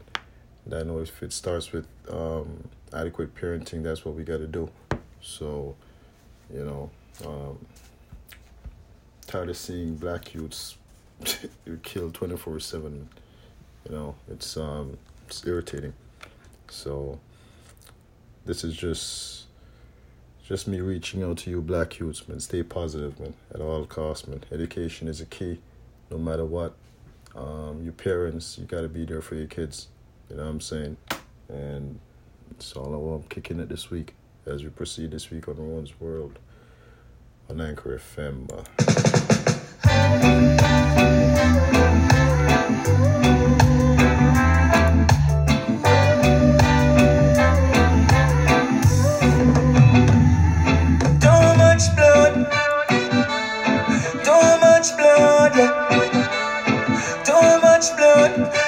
And 0.65 0.73
I 0.73 0.83
know 0.83 0.99
if 0.99 1.21
it 1.23 1.33
starts 1.33 1.71
with 1.71 1.87
um, 2.09 2.69
adequate 2.93 3.35
parenting, 3.35 3.83
that's 3.83 4.05
what 4.05 4.15
we 4.15 4.23
got 4.23 4.37
to 4.37 4.47
do. 4.47 4.69
So, 5.21 5.75
you 6.53 6.63
know, 6.63 6.91
um, 7.25 7.57
tired 9.25 9.49
of 9.49 9.57
seeing 9.57 9.95
black 9.95 10.33
youths 10.33 10.77
killed 11.83 12.13
twenty 12.13 12.37
four 12.37 12.59
seven. 12.59 13.09
You 13.89 13.95
know, 13.95 14.15
it's 14.29 14.55
um, 14.55 14.97
it's 15.25 15.45
irritating. 15.47 15.93
So, 16.69 17.19
this 18.45 18.63
is 18.63 18.75
just 18.75 19.46
just 20.47 20.65
me 20.65 20.79
reaching 20.79 21.23
out 21.23 21.37
to 21.39 21.49
you 21.49 21.61
black 21.61 21.99
youths 21.99 22.25
man. 22.25 22.39
Stay 22.39 22.63
positive 22.63 23.19
man 23.19 23.33
at 23.53 23.59
all 23.59 23.85
costs 23.85 24.27
man. 24.27 24.41
Education 24.49 25.09
is 25.09 25.19
a 25.19 25.25
key 25.25 25.59
no 26.09 26.17
matter 26.17 26.45
what. 26.45 26.73
Um, 27.35 27.81
your 27.83 27.91
parents 27.91 28.57
you 28.57 28.63
got 28.63 28.81
to 28.81 28.87
be 28.87 29.05
there 29.05 29.21
for 29.21 29.35
your 29.35 29.47
kids 29.47 29.89
you 30.29 30.37
know 30.37 30.43
what 30.43 30.49
i'm 30.49 30.61
saying? 30.61 30.95
And 31.49 31.99
it's 32.51 32.73
all 32.73 33.13
i'm 33.13 33.23
kicking 33.23 33.59
it 33.59 33.67
this 33.67 33.91
week 33.91 34.15
as 34.45 34.63
we 34.63 34.69
proceed 34.69 35.11
this 35.11 35.29
week 35.29 35.49
on 35.49 35.57
Rowan's 35.57 35.99
World 35.99 36.39
on 37.49 37.59
Anchor 37.59 37.99
FM. 37.99 38.47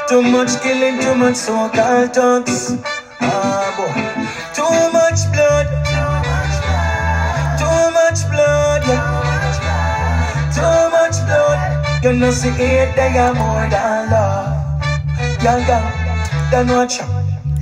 Too 0.10 0.24
much 0.24 0.60
killing. 0.64 1.00
Too 1.00 1.14
much 1.14 1.36
so-called 1.36 2.14
thugs. 2.16 2.76
Ah, 3.22 3.70
boy. 3.78 3.94
Too 4.58 4.78
much 4.92 5.22
blood. 5.30 5.68
Too 7.62 7.82
much 7.94 8.20
blood. 8.32 8.82
Too 10.58 10.80
much 10.98 11.18
blood. 11.30 12.04
You 12.04 12.14
know, 12.14 12.32
see 12.32 12.50
it, 12.50 12.96
they 12.96 13.20
are 13.20 13.36
more 13.36 13.70
than 13.70 14.10
love. 14.10 15.44
Younger 15.44 15.84
than 16.50 16.68
what 16.70 16.98
you 16.98 17.20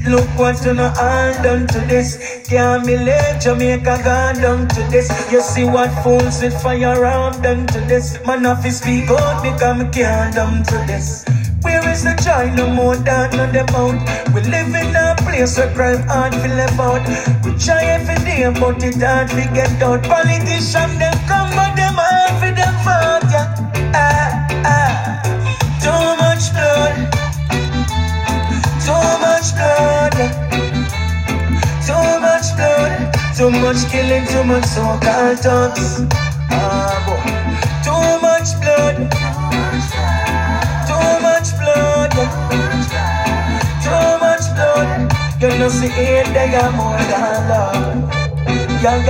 Look 0.07 0.29
what 0.39 0.63
you 0.63 0.73
know 0.73 0.93
all 0.97 1.33
done 1.43 1.67
to 1.67 1.79
this. 1.81 2.15
Can't 2.47 2.85
believe 2.85 3.41
Jamaica 3.41 3.99
gone 4.05 4.35
down 4.35 4.67
to 4.69 4.81
this. 4.89 5.09
You 5.29 5.41
see 5.41 5.65
what 5.65 5.91
fools 6.01 6.41
with 6.41 6.55
firearm 6.63 7.41
done 7.41 7.67
to 7.67 7.79
this. 7.81 8.17
Man 8.25 8.45
off 8.45 8.63
his 8.63 8.77
speak 8.77 9.09
out 9.09 9.43
because 9.43 9.83
me 9.83 9.89
can't 9.91 10.33
down 10.33 10.63
to 10.63 10.77
this. 10.87 11.25
Where 11.67 11.83
is 11.91 12.03
the 12.03 12.15
joy 12.23 12.55
no 12.55 12.65
more 12.71 12.95
than 12.95 13.39
on 13.39 13.51
the 13.51 13.63
mount? 13.75 13.99
We 14.33 14.41
live 14.55 14.73
in 14.73 14.95
a 14.95 15.15
place 15.19 15.57
where 15.57 15.73
crime 15.75 16.03
hard 16.07 16.31
to 16.33 16.47
live 16.59 16.79
out. 16.79 17.03
We 17.43 17.51
try 17.59 17.83
every 17.97 18.15
day 18.23 18.47
but 18.59 18.81
it 18.83 18.95
hard 19.03 19.27
to 19.35 19.43
get 19.53 19.81
out. 19.83 20.03
Politicians 20.03 20.97
them 21.03 21.17
come 21.27 21.49
but 21.59 21.75
them 21.75 21.99
hard 21.99 22.33
for 22.39 22.51
them 22.59 22.75
vote. 22.87 23.27
Yeah. 23.35 23.51
Ah, 23.93 24.47
ah. 24.73 24.95
Too 25.83 26.03
much 26.23 26.53
blood. 26.55 26.95
Too 28.87 28.93
much 29.19 29.51
blood, 29.57 30.15
too 31.85 32.19
much 32.23 32.47
blood, 32.55 33.13
too 33.35 33.49
much 33.51 33.81
killing, 33.91 34.25
too 34.27 34.43
much 34.45 34.65
so-called 34.65 35.39
thugs. 35.39 36.05
Ah, 36.49 36.96
You 45.67 45.73
see 45.73 45.87
it, 45.87 46.25
they 46.27 46.49
got 46.49 46.73
more 46.75 46.95
than 47.11 47.49
love. 47.51 48.07
Yeah, 48.81 49.03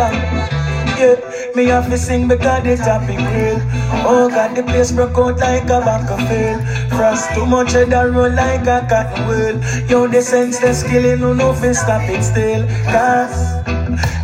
yeah. 0.97 1.53
Me 1.55 1.65
have 1.65 1.87
to 1.87 1.99
sing 1.99 2.27
because 2.27 2.63
the 2.63 2.77
topic 2.77 3.19
real. 3.29 3.61
Oh 4.01 4.27
God, 4.27 4.55
the 4.57 4.63
place 4.63 4.91
broke 4.91 5.19
out 5.19 5.37
like 5.37 5.65
a 5.65 5.81
battlefield. 5.85 6.65
Frost 6.89 7.29
too 7.35 7.45
much 7.45 7.75
of 7.75 7.91
that 7.91 8.09
roll 8.09 8.31
like 8.31 8.65
a 8.65 8.81
cotton 8.89 9.27
wool. 9.27 9.61
Yo, 9.87 10.07
the 10.07 10.19
senseless 10.19 10.81
killing, 10.81 11.19
no 11.19 11.31
no 11.33 11.53
fi 11.53 11.73
stop 11.73 12.09
it 12.09 12.23
still. 12.23 12.65
Cause 12.89 13.37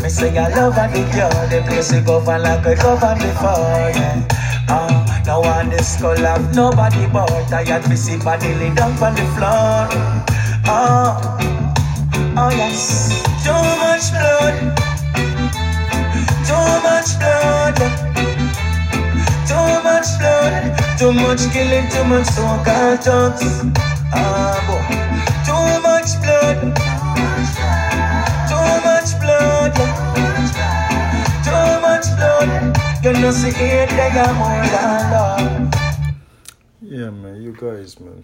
me 0.02 0.10
say 0.10 0.36
I 0.36 0.50
love 0.56 0.75
and 0.75 0.92
the 0.92 1.04
girl, 1.13 1.30
the 1.54 1.62
place 1.70 1.92
we 1.94 2.02
govern 2.02 2.42
like 2.42 2.66
we 2.66 2.74
govern 2.74 3.20
before. 3.20 3.94
Yeah. 3.94 4.25
Uh, 4.70 5.22
now 5.28 5.44
on 5.44 5.70
the 5.70 5.84
skull 5.84 6.18
have 6.18 6.56
nobody 6.56 7.06
but 7.13 7.54
I 7.54 7.63
had 7.63 7.84
to 7.84 7.96
see 7.96 8.18
body 8.18 8.56
lay 8.56 8.74
down 8.74 8.94
on 9.04 9.13
the 9.13 9.22
floor. 9.38 10.34
Oh, 10.66 11.52
oh 12.38 12.51
yes, 12.51 13.10
too 13.43 13.63
much 13.84 14.12
blood. 14.12 14.79
Too 16.43 16.70
much 16.84 17.17
blood, 17.20 17.75
too 19.48 19.74
much 19.84 20.10
blood, 20.20 20.53
too 21.00 21.12
much 21.13 21.41
killing, 21.53 21.88
too 21.89 22.03
much 22.03 22.27
so-called 22.27 23.00
thugs. 23.00 23.43
Ah, 24.13 24.60
boy. 24.67 24.84
Too 25.48 25.67
much 25.82 26.10
blood, 26.22 26.60
too 28.50 28.72
much 28.86 29.10
blood, 29.22 29.74
too 31.48 31.70
much 31.82 32.08
blood. 32.17 32.51
You 33.03 33.13
know, 33.22 33.32
see 33.32 33.50
it, 33.50 33.89
they 33.89 34.12
got 34.13 34.36
more 34.36 34.65
than 34.74 35.12
love. 35.12 35.74
yeah, 36.82 37.10
man, 37.10 37.41
you 37.41 37.55
guys, 37.58 38.00
man. 38.00 38.24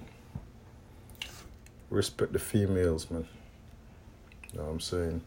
respect 1.90 2.34
the 2.34 2.40
females, 2.40 3.10
man. 3.10 3.26
You 4.52 4.60
know 4.60 4.66
what 4.66 4.72
I'm 4.72 4.80
saying? 4.80 5.22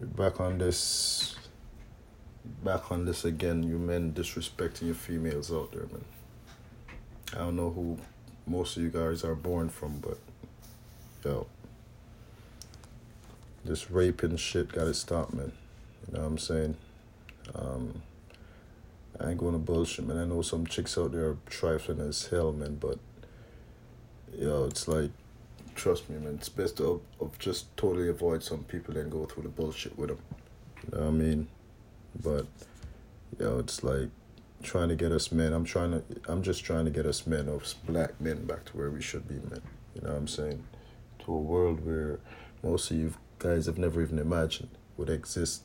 Back 0.00 0.40
on 0.40 0.58
this. 0.58 1.36
Back 2.64 2.90
on 2.90 3.04
this 3.04 3.24
again. 3.24 3.62
You 3.62 3.78
men 3.78 4.12
disrespecting 4.12 4.86
your 4.86 4.94
females 4.94 5.52
out 5.52 5.72
there, 5.72 5.86
man. 5.86 6.04
I 7.34 7.38
don't 7.38 7.56
know 7.56 7.70
who 7.70 7.98
most 8.46 8.76
of 8.76 8.82
you 8.82 8.90
guys 8.90 9.24
are 9.24 9.34
born 9.34 9.68
from, 9.68 9.98
but 10.00 10.18
yo, 11.24 11.46
this 13.64 13.90
raping 13.90 14.36
shit 14.36 14.72
gotta 14.72 14.92
stop, 14.92 15.32
man. 15.32 15.52
You 16.08 16.14
know 16.14 16.20
what 16.20 16.26
I'm 16.26 16.38
saying? 16.38 16.76
Um, 17.54 18.02
I 19.20 19.30
ain't 19.30 19.38
going 19.38 19.52
to 19.52 19.58
bullshit, 19.58 20.06
man. 20.06 20.18
I 20.18 20.24
know 20.24 20.42
some 20.42 20.66
chicks 20.66 20.98
out 20.98 21.12
there 21.12 21.28
are 21.28 21.36
trifling 21.46 22.00
as 22.00 22.26
hell, 22.26 22.52
man, 22.52 22.76
but 22.76 22.98
yo, 24.36 24.64
it's 24.64 24.88
like, 24.88 25.10
trust 25.74 26.08
me, 26.10 26.18
man. 26.18 26.34
It's 26.34 26.48
best 26.48 26.76
to 26.78 27.00
of 27.20 27.38
just 27.38 27.76
totally 27.76 28.08
avoid 28.08 28.42
some 28.42 28.64
people 28.64 28.96
and 28.96 29.10
go 29.10 29.24
through 29.24 29.44
the 29.44 29.48
bullshit 29.48 29.98
with 29.98 30.08
them. 30.08 30.18
You 30.84 30.98
know 30.98 31.04
what 31.04 31.08
I 31.08 31.12
mean? 31.12 31.48
But 32.22 32.46
yo, 33.38 33.58
it's 33.58 33.82
like 33.82 34.10
trying 34.62 34.88
to 34.88 34.96
get 34.96 35.12
us 35.12 35.32
men. 35.32 35.52
I'm 35.52 35.64
trying 35.64 35.92
to. 35.92 36.04
I'm 36.26 36.42
just 36.42 36.64
trying 36.64 36.84
to 36.84 36.90
get 36.90 37.06
us 37.06 37.26
men, 37.26 37.48
us 37.48 37.74
black 37.74 38.20
men, 38.20 38.44
back 38.44 38.64
to 38.66 38.76
where 38.76 38.90
we 38.90 39.02
should 39.02 39.28
be, 39.28 39.34
man. 39.34 39.62
You 39.94 40.02
know 40.02 40.10
what 40.10 40.18
I'm 40.18 40.28
saying? 40.28 40.64
To 41.24 41.32
a 41.32 41.38
world 41.38 41.84
where 41.84 42.18
most 42.62 42.90
of 42.90 42.96
you 42.96 43.14
guys 43.38 43.66
have 43.66 43.78
never 43.78 44.02
even 44.02 44.18
imagined 44.18 44.70
would 44.96 45.10
exist. 45.10 45.62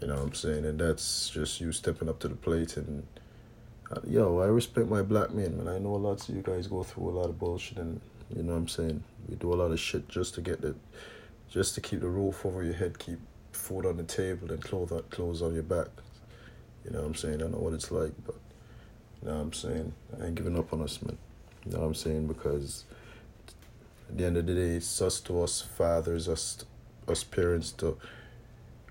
You 0.00 0.08
know 0.08 0.14
what 0.14 0.22
I'm 0.22 0.34
saying? 0.34 0.64
And 0.64 0.78
that's 0.78 1.30
just 1.30 1.60
you 1.60 1.72
stepping 1.72 2.08
up 2.08 2.18
to 2.20 2.28
the 2.28 2.36
plate 2.36 2.76
and. 2.76 3.06
Uh, 3.90 4.00
yo, 4.08 4.38
I 4.40 4.46
respect 4.46 4.88
my 4.88 5.02
black 5.02 5.34
men, 5.34 5.58
man. 5.58 5.68
I 5.68 5.78
know 5.78 5.94
a 5.94 5.98
lot 5.98 6.26
of 6.26 6.34
you 6.34 6.40
guys 6.40 6.66
go 6.66 6.82
through 6.82 7.10
a 7.10 7.16
lot 7.18 7.28
of 7.28 7.38
bullshit, 7.38 7.76
and 7.76 8.00
you 8.30 8.42
know 8.42 8.52
what 8.52 8.58
I'm 8.58 8.68
saying. 8.68 9.02
We 9.28 9.36
do 9.36 9.52
a 9.52 9.56
lot 9.56 9.70
of 9.70 9.80
shit 9.80 10.08
just 10.08 10.34
to 10.34 10.40
get 10.40 10.60
the, 10.60 10.74
just 11.50 11.74
to 11.74 11.80
keep 11.80 12.00
the 12.00 12.08
roof 12.08 12.44
over 12.44 12.62
your 12.62 12.74
head, 12.74 12.98
keep 12.98 13.18
food 13.52 13.86
on 13.86 13.96
the 13.96 14.04
table, 14.04 14.50
and 14.50 14.62
clothes 14.62 14.92
clothes 15.10 15.42
on 15.42 15.54
your 15.54 15.62
back. 15.62 15.88
You 16.84 16.90
know 16.90 17.00
what 17.00 17.06
I'm 17.06 17.14
saying? 17.14 17.42
I 17.42 17.46
know 17.46 17.58
what 17.58 17.72
it's 17.72 17.90
like, 17.90 18.12
but 18.26 18.36
you 19.22 19.28
know 19.28 19.36
what 19.36 19.42
I'm 19.42 19.52
saying? 19.52 19.92
I 20.20 20.26
ain't 20.26 20.34
giving 20.34 20.58
up 20.58 20.72
on 20.72 20.82
us, 20.82 21.00
man. 21.02 21.16
You 21.64 21.72
know 21.72 21.80
what 21.80 21.86
I'm 21.86 21.94
saying? 21.94 22.26
Because 22.26 22.84
at 24.08 24.18
the 24.18 24.26
end 24.26 24.36
of 24.36 24.46
the 24.46 24.54
day, 24.54 24.76
it's 24.76 25.00
us 25.00 25.20
to 25.20 25.42
us 25.42 25.62
fathers, 25.62 26.28
us 26.28 26.64
us 27.08 27.24
parents 27.24 27.72
to 27.72 27.96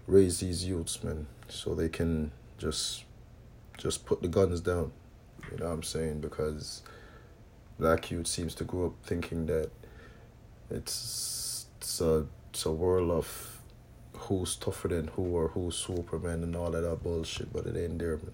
raise 0.08 0.40
these 0.40 0.66
youths, 0.66 1.04
man, 1.04 1.28
so 1.48 1.76
they 1.76 1.90
can 1.90 2.32
just 2.58 3.04
just 3.78 4.06
put 4.06 4.22
the 4.22 4.28
guns 4.28 4.62
down. 4.62 4.92
You 5.52 5.58
know 5.58 5.66
what 5.66 5.74
I'm 5.74 5.84
saying? 5.84 6.22
Because 6.22 6.82
black 7.84 8.10
youth 8.12 8.28
seems 8.28 8.56
to 8.56 8.64
grow 8.64 8.86
up 8.86 8.94
thinking 9.04 9.46
that 9.46 9.70
it's 10.72 11.66
it's 11.78 12.00
a 12.00 12.26
it's 12.50 12.66
a 12.66 12.72
world 12.72 13.12
of 13.12 13.60
who's 14.14 14.56
tougher 14.56 14.88
than 14.88 15.10
who 15.10 15.24
or 15.36 15.50
who's 15.50 15.76
Superman 15.76 16.44
and 16.44 16.56
all 16.56 16.74
of 16.74 16.82
that 16.82 17.04
bullshit, 17.04 17.52
but 17.52 17.66
it 17.66 17.76
ain't 17.76 18.00
there, 18.00 18.16
man. 18.16 18.32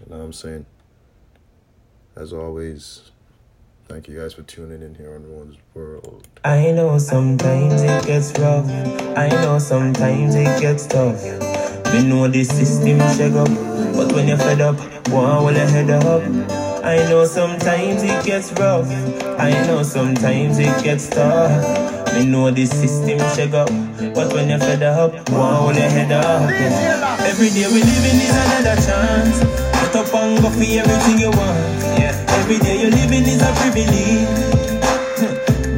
You 0.00 0.10
know 0.10 0.18
what 0.18 0.24
I'm 0.24 0.32
saying? 0.34 0.66
As 2.14 2.34
always, 2.34 3.10
thank 3.88 4.06
you 4.06 4.20
guys 4.20 4.34
for 4.34 4.42
tuning 4.42 4.82
in 4.82 4.94
here 4.96 5.14
on 5.14 5.22
One's 5.34 5.56
World. 5.72 6.28
I 6.44 6.70
know 6.72 6.98
sometimes 6.98 7.80
it 7.80 8.06
gets 8.06 8.38
rough. 8.38 8.68
I 9.16 9.28
know 9.28 9.58
sometimes 9.58 10.34
it 10.34 10.60
gets 10.60 10.86
tough. 10.86 11.22
We 11.94 12.02
know 12.02 12.28
the 12.28 12.44
system 12.44 12.98
shake 13.16 13.32
up, 13.32 13.48
but 13.96 14.12
when 14.12 14.28
you're 14.28 14.36
fed 14.36 14.60
up, 14.60 14.76
one 15.08 15.42
will 15.42 15.54
head 15.54 15.88
up. 15.88 16.67
I 16.84 16.96
know 17.08 17.24
sometimes 17.24 18.02
it 18.02 18.24
gets 18.24 18.52
rough. 18.52 18.88
I 19.38 19.50
know 19.66 19.82
sometimes 19.82 20.58
it 20.58 20.82
gets 20.82 21.08
tough. 21.08 22.14
Me 22.14 22.24
know 22.24 22.50
the 22.50 22.66
system 22.66 23.18
shake 23.34 23.54
up, 23.54 23.68
but 24.14 24.32
when 24.32 24.48
you're 24.48 24.58
fed 24.58 24.82
up, 24.82 25.12
hold 25.28 25.76
your 25.76 25.88
head 25.90 26.12
up. 26.12 26.50
Every 27.20 27.50
day 27.50 27.66
we 27.66 27.82
living 27.82 28.20
is 28.22 28.30
another 28.30 28.76
chance. 28.80 29.40
Get 29.40 29.96
up 29.96 30.14
and 30.14 30.40
go 30.42 30.50
for 30.50 30.62
everything 30.62 31.18
you 31.18 31.30
want. 31.30 31.82
Yeah. 31.98 32.14
Every 32.40 32.58
day 32.58 32.80
you 32.82 32.90
living 32.90 33.26
is 33.26 33.42
a 33.42 33.52
privilege. 33.58 34.28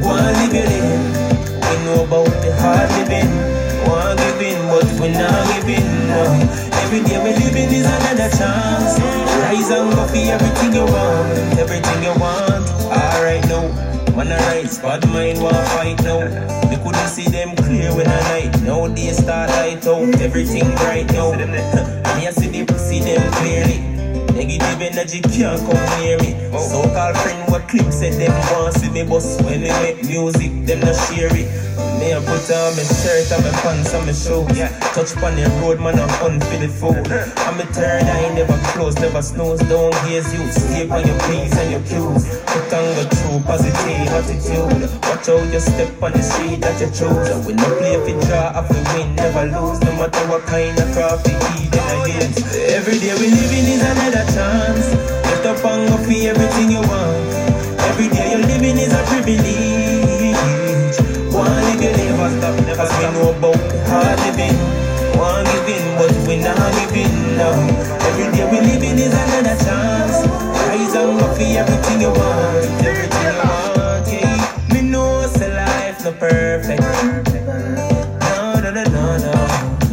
One 0.05 0.23
live 0.23 0.53
your 0.53 0.65
life. 0.65 1.21
We 1.65 1.85
know 1.85 2.03
about 2.05 2.29
the 2.41 2.55
hard 2.61 2.89
living. 2.97 3.29
One 3.89 4.17
giving, 4.17 4.61
but 4.67 4.85
we're 4.99 5.13
not 5.13 5.47
giving. 5.65 6.07
No. 6.07 6.70
Every 6.91 7.07
day 7.07 7.23
we 7.23 7.31
living 7.31 7.71
is 7.71 7.85
another 7.85 8.27
chance. 8.35 8.99
Rise 8.99 9.69
and 9.71 9.95
go 9.95 10.05
for 10.07 10.17
everything 10.17 10.73
you 10.73 10.83
want. 10.83 11.57
Everything 11.57 12.03
you 12.03 12.19
want. 12.19 12.67
Alright 12.91 13.47
now. 13.47 13.63
Man 14.13 14.27
a 14.27 14.35
rise, 14.51 14.77
bad 14.77 15.07
mind 15.07 15.41
want 15.41 15.55
fight 15.69 16.03
now. 16.03 16.19
We 16.69 16.75
couldn't 16.83 17.07
see 17.07 17.29
them 17.29 17.55
clear 17.55 17.95
when 17.95 18.09
I 18.09 18.19
night. 18.27 18.61
Now 18.63 18.87
they 18.87 19.07
start 19.13 19.51
light 19.51 19.87
out, 19.87 20.19
everything 20.19 20.67
bright 20.83 21.07
now. 21.13 21.31
Me 21.31 21.47
I 22.27 22.31
see 22.31 22.49
them, 22.49 22.67
see 22.77 22.99
them 22.99 23.23
clearly. 23.39 23.79
Negative 24.35 24.81
energy 24.81 25.21
can't 25.21 25.61
come 25.61 25.99
near 26.01 26.19
me. 26.19 26.35
Oh. 26.51 26.59
So-called 26.59 27.15
friend 27.19 27.49
what 27.49 27.69
clip 27.69 27.89
said 27.93 28.19
them 28.19 28.33
want 28.51 28.75
see 28.75 28.89
me 28.89 29.03
bust 29.03 29.41
when 29.45 29.61
we 29.61 29.69
make 29.79 30.03
music, 30.03 30.65
them 30.65 30.81
not 30.81 30.95
share 31.07 31.31
it. 31.31 31.47
Me 32.01 32.13
a 32.13 32.19
put 32.19 32.49
on 32.49 32.73
my 32.73 32.81
shirt 32.81 33.29
and 33.29 33.45
my 33.45 33.53
pants 33.61 33.93
and 33.93 34.09
my 34.09 34.11
shoes. 34.11 34.57
Yeah. 34.57 34.73
Touch 34.97 35.13
on 35.21 35.37
the 35.37 35.45
road, 35.61 35.77
man, 35.77 36.01
I'm 36.01 36.09
on 36.25 36.41
for 36.41 36.57
the 36.57 36.65
food. 36.65 37.05
I'm 37.45 37.61
a 37.61 37.65
third 37.77 38.09
eye, 38.09 38.33
never 38.33 38.57
close, 38.73 38.97
never 38.97 39.21
snooze. 39.21 39.61
Don't 39.69 39.93
gaze 40.09 40.33
you, 40.33 40.41
stay 40.49 40.89
on 40.89 41.05
your 41.05 41.19
P's 41.29 41.53
and 41.61 41.69
your 41.69 41.83
Q's. 41.85 42.25
Put 42.49 42.73
on 42.73 42.89
the 42.97 43.05
true 43.05 43.37
positive 43.45 44.09
attitude. 44.17 44.89
Watch 45.05 45.29
out 45.29 45.45
your 45.53 45.61
step 45.61 45.93
on 46.01 46.13
the 46.17 46.23
street 46.25 46.65
that 46.65 46.81
you 46.81 46.89
choose. 46.89 47.29
We 47.45 47.53
no 47.53 47.69
play 47.77 47.93
if 47.93 48.09
you 48.09 48.17
draw, 48.25 48.49
if 48.49 48.65
we 48.73 48.81
win, 48.97 49.13
never 49.13 49.45
lose. 49.45 49.77
No 49.85 49.93
matter 49.93 50.25
what 50.25 50.41
kind 50.49 50.73
of 50.81 50.89
craft 50.97 51.29
we 51.29 51.37
eat, 51.61 51.69
again. 51.69 52.33
Every 52.81 52.97
day 52.97 53.13
we 53.13 53.29
living 53.29 53.77
is 53.77 53.85
another 53.85 54.25
chance. 54.33 54.89
Get 55.29 55.45
up 55.45 55.61
and 55.69 55.85
go 55.85 56.01
for 56.01 56.17
everything 56.17 56.73
you 56.73 56.81
want. 56.81 57.29
Every 57.93 58.09
day 58.09 58.33
you're 58.33 58.41
living 58.41 58.81
is 58.81 58.89
a 58.89 59.05
privilege. 59.05 59.80
Stop, 61.51 62.55
never 62.65 62.75
Cause 62.77 62.91
we 62.97 63.03
know 63.11 63.31
about 63.35 63.55
hard 63.87 64.19
living 64.23 64.55
One 65.19 65.43
giving, 65.43 65.85
but 65.97 66.11
we 66.27 66.37
not 66.37 66.55
giving 66.79 67.11
now 67.35 67.51
Every 68.07 68.31
day 68.31 68.45
we 68.49 68.61
living 68.61 68.97
is 68.97 69.13
another 69.13 69.57
chance 69.63 70.27
Rise 70.69 70.95
and 70.95 71.19
go 71.19 71.27
for 71.33 71.41
everything 71.41 72.01
you 72.01 72.09
want 72.09 72.65
Everything 72.85 73.23
you 73.25 73.35
want, 73.43 74.07
yeah 74.07 74.73
Me 74.73 74.81
know 74.81 75.21
it's 75.21 75.39
life 75.39 76.05
not 76.05 76.19
perfect 76.19 76.81
No, 78.21 78.59
no, 78.61 78.71
no, 78.71 78.83
no, 78.83 79.17
no 79.17 79.41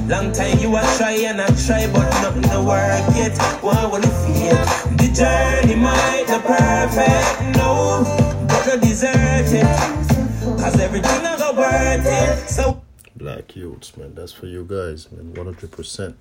Long 0.07 0.33
time 0.33 0.59
you 0.59 0.77
a 0.77 0.81
try 0.97 1.13
and 1.13 1.41
I 1.41 1.49
try, 1.67 1.87
but 1.93 2.09
nothing 2.23 2.43
to 2.45 2.63
work 2.63 3.05
yet. 3.15 3.37
Why 3.61 3.85
would 3.85 4.03
you 4.03 4.11
feel? 4.25 4.57
The 4.97 5.13
journey 5.13 5.75
might 5.75 6.25
not 6.29 6.45
perfect, 6.45 7.57
no, 7.59 8.05
but 8.49 8.69
I 8.73 8.77
deserve 8.79 9.53
it. 9.53 10.18
Cause 10.59 10.81
everything 10.81 11.23
worth 11.57 12.07
it. 12.07 12.49
So 12.49 12.83
Black 13.17 13.57
youths, 13.57 13.97
man, 13.97 14.15
that's 14.15 14.33
for 14.33 14.47
you 14.47 14.65
guys, 14.65 15.11
man. 15.11 15.35
One 15.35 15.47
hundred 15.47 15.71
percent. 15.73 16.17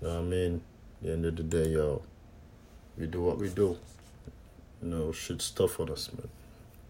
You 0.00 0.08
know 0.08 0.14
what 0.14 0.20
I 0.20 0.24
mean? 0.24 0.62
The 1.02 1.12
end 1.12 1.24
of 1.24 1.36
the 1.36 1.42
day, 1.42 1.70
yo, 1.70 2.02
we 2.98 3.06
do 3.06 3.22
what 3.22 3.38
we 3.38 3.48
do. 3.48 3.76
You 4.82 4.88
know, 4.88 5.12
shit 5.12 5.40
stuff 5.42 5.80
on 5.80 5.90
us, 5.90 6.10
man. 6.12 6.28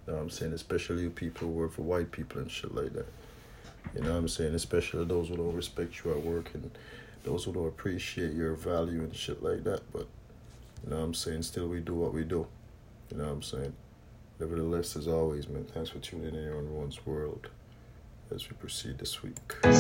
You 0.07 0.13
know 0.13 0.17
what 0.19 0.23
I'm 0.25 0.31
saying? 0.31 0.53
Especially 0.53 1.03
you 1.03 1.11
people 1.11 1.49
who 1.49 1.55
work 1.55 1.73
for 1.73 1.83
white 1.83 2.11
people 2.11 2.41
and 2.41 2.51
shit 2.51 2.75
like 2.75 2.93
that. 2.95 3.07
You 3.95 4.03
know 4.03 4.13
what 4.13 4.19
I'm 4.19 4.29
saying? 4.29 4.55
Especially 4.55 5.05
those 5.05 5.29
who 5.29 5.37
don't 5.37 5.55
respect 5.55 6.05
you 6.05 6.11
at 6.11 6.23
work 6.23 6.51
and 6.55 6.71
those 7.25 7.45
who 7.45 7.53
don't 7.53 7.69
appreciate 7.69 8.33
your 8.35 8.55
value 8.55 9.01
and 9.01 9.15
shit 9.15 9.43
like 9.43 9.65
that. 9.65 9.83
But 9.93 10.07
you 10.85 10.91
know 10.91 10.97
what 10.97 11.05
I'm 11.05 11.15
saying? 11.15 11.43
Still 11.43 11.69
we 11.69 11.81
do 11.81 11.95
what 11.95 12.13
we 12.13 12.25
do. 12.25 12.47
You 13.11 13.19
know 13.19 13.25
what 13.25 13.33
I'm 13.33 13.43
saying? 13.43 13.73
Nevertheless, 14.41 14.95
as 14.97 15.09
always, 15.09 15.49
man, 15.49 15.65
thanks 15.65 15.91
for 15.91 15.99
tuning 15.99 16.35
in 16.35 16.53
on 16.53 16.73
One's 16.73 17.05
World 17.05 17.49
as 18.35 18.49
we 18.49 18.57
proceed 18.57 18.99
this 18.99 19.21
week. 19.23 19.37
Yeah, 19.65 19.73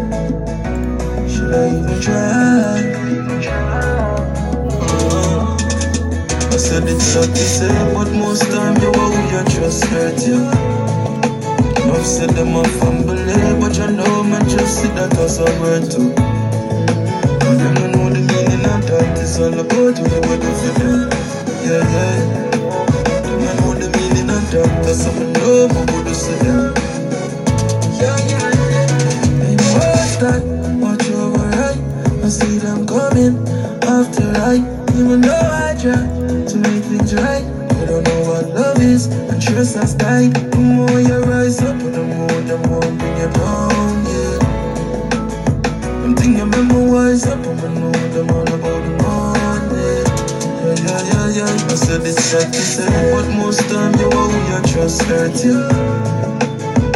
Said 6.66 6.88
it's 6.88 7.14
hard 7.14 7.28
to 7.28 7.36
say, 7.36 7.68
but 7.94 8.10
most 8.10 8.42
time 8.50 8.74
you 8.82 8.88
are 8.88 9.10
who 9.14 9.22
you 9.30 9.42
trust 9.54 9.84
hurt 9.84 10.18
you. 10.26 10.42
Enough 11.84 12.04
said 12.04 12.30
them 12.30 12.56
a 12.56 12.64
fumble, 12.78 13.14
but 13.60 13.78
you 13.78 13.86
know 13.94 14.24
me 14.24 14.38
just 14.50 14.82
see 14.82 14.88
that 14.98 15.16
as 15.16 15.38
a 15.38 15.44
word 15.60 15.88
too. 15.88 16.10
But 17.38 17.54
them 17.62 17.74
don't 17.78 17.92
know 17.92 18.10
the 18.10 18.18
meaning 18.18 18.66
of 18.66 18.82
that. 18.88 19.16
It's 19.16 19.38
all 19.38 19.54
about 19.54 19.94
you, 19.94 20.10
what 20.26 20.42
you 20.42 20.72
feel. 20.74 21.06
Yeah, 21.62 21.86
yeah. 21.94 22.18
Them 23.22 23.40
don't 23.46 23.60
know 23.62 23.74
the 23.78 23.88
meaning 23.96 24.28
of 24.28 24.42
doctor, 24.50 24.94
so 24.94 25.10
I 25.10 25.22
know 25.38 25.68
my 25.68 25.86
good 25.86 26.08
is 26.08 26.26
them. 26.40 26.74
And 29.46 29.60
what's 29.70 30.16
that? 30.16 30.55
And 39.56 39.64
trust 39.64 39.76
has 39.76 39.94
died. 39.94 40.34
The 40.34 40.58
more 40.58 41.00
you 41.00 41.18
rise 41.32 41.62
up, 41.62 41.78
the 41.78 42.02
more 42.04 42.40
them 42.44 42.60
won't 42.68 42.98
bring 42.98 43.16
you 43.16 43.30
down. 43.32 44.04
Yeah. 44.04 44.38
Them 46.02 46.14
thing 46.14 46.36
you 46.36 46.44
memorize 46.44 47.24
up, 47.24 47.38
and 47.46 47.60
I 47.60 47.68
know 47.72 47.92
them 48.12 48.30
all 48.36 48.42
about 48.42 48.80
the 48.84 48.92
money. 49.00 50.04
Yeah, 50.60 50.76
yeah, 50.84 51.00
yeah, 51.08 51.28
yeah. 51.38 51.72
I 51.72 51.74
said 51.74 52.04
it's 52.04 52.34
like 52.34 52.52
you 52.52 52.60
said, 52.60 52.92
but 53.14 53.26
most 53.32 53.64
time 53.70 53.94
you 53.96 54.10
are 54.12 54.28
who 54.28 54.38
you 54.52 54.60
trust 54.74 55.00
hurt 55.08 55.42
you. 55.42 55.64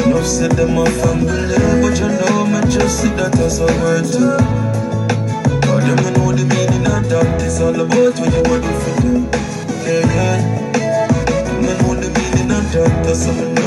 Enough 0.04 0.26
said 0.26 0.52
them 0.52 0.76
a 0.76 0.84
family, 0.84 1.56
but 1.80 1.96
you 1.96 2.08
know 2.12 2.44
me 2.44 2.60
just 2.68 3.00
see 3.00 3.08
that 3.16 3.38
as 3.40 3.60
a 3.60 3.72
word 3.80 4.04
too. 4.04 4.36
But 5.64 5.80
them 5.88 5.96
you 6.04 6.10
know 6.12 6.32
the 6.32 6.44
meaning 6.44 6.84
of 6.92 7.08
that 7.08 7.40
is 7.40 7.58
all 7.62 7.80
about 7.80 8.20
what 8.20 8.32
you 8.34 8.42
want 8.44 8.64
to 8.64 9.00
them. 9.00 9.28
Yeah, 9.82 10.04
yeah. 10.14 10.49
Sometimes 13.12 13.58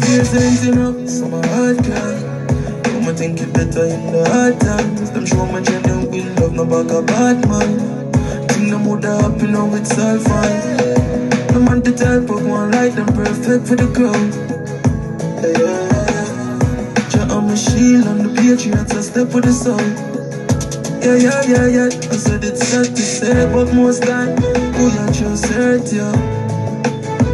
tears 0.00 0.34
ain't 0.34 0.64
enough, 0.74 1.08
so 1.08 1.26
my 1.26 1.46
heart 1.46 1.82
cry. 1.82 2.18
I'ma 2.92 3.14
think 3.14 3.40
it 3.40 3.50
better 3.54 3.84
in 3.84 4.12
the 4.12 4.28
hard 4.30 4.60
times. 4.60 5.10
Them 5.10 5.24
show 5.24 5.46
my 5.46 5.62
genuine 5.62 6.34
love, 6.36 6.52
no 6.52 6.66
back 6.66 6.90
a 6.92 7.00
bad 7.00 7.48
man. 7.48 7.78
Think 8.48 8.72
them 8.72 8.84
woulda 8.84 9.16
happy 9.22 9.46
now 9.46 9.74
it's 9.74 9.98
all 9.98 10.18
fine. 10.18 10.76
No 11.54 11.60
man 11.60 11.80
the 11.80 11.92
type 11.96 12.28
of 12.28 12.46
one 12.46 12.70
like 12.72 12.94
them 12.94 13.06
perfect 13.06 13.66
for 13.66 13.76
the 13.76 13.86
crowd. 13.96 14.34
Yeah, 15.40 17.16
yeah. 17.16 17.34
On 17.34 17.46
my 17.48 17.54
shield, 17.54 18.06
I'm 18.06 18.18
the 18.18 18.28
patriots, 18.36 18.94
I 18.94 19.00
step 19.00 19.32
with 19.32 19.44
the 19.44 19.52
sun. 19.52 20.11
Yeah, 21.02 21.16
yeah, 21.16 21.42
yeah, 21.48 21.66
yeah. 21.66 21.86
I 21.86 22.16
said 22.16 22.44
it's 22.44 22.68
sad 22.68 22.86
to 22.94 23.02
say, 23.02 23.52
but 23.52 23.74
most 23.74 24.04
time, 24.04 24.36
who 24.74 24.84
you 24.86 25.06
trust 25.12 25.46
hurt 25.46 25.92
you. 25.92 26.06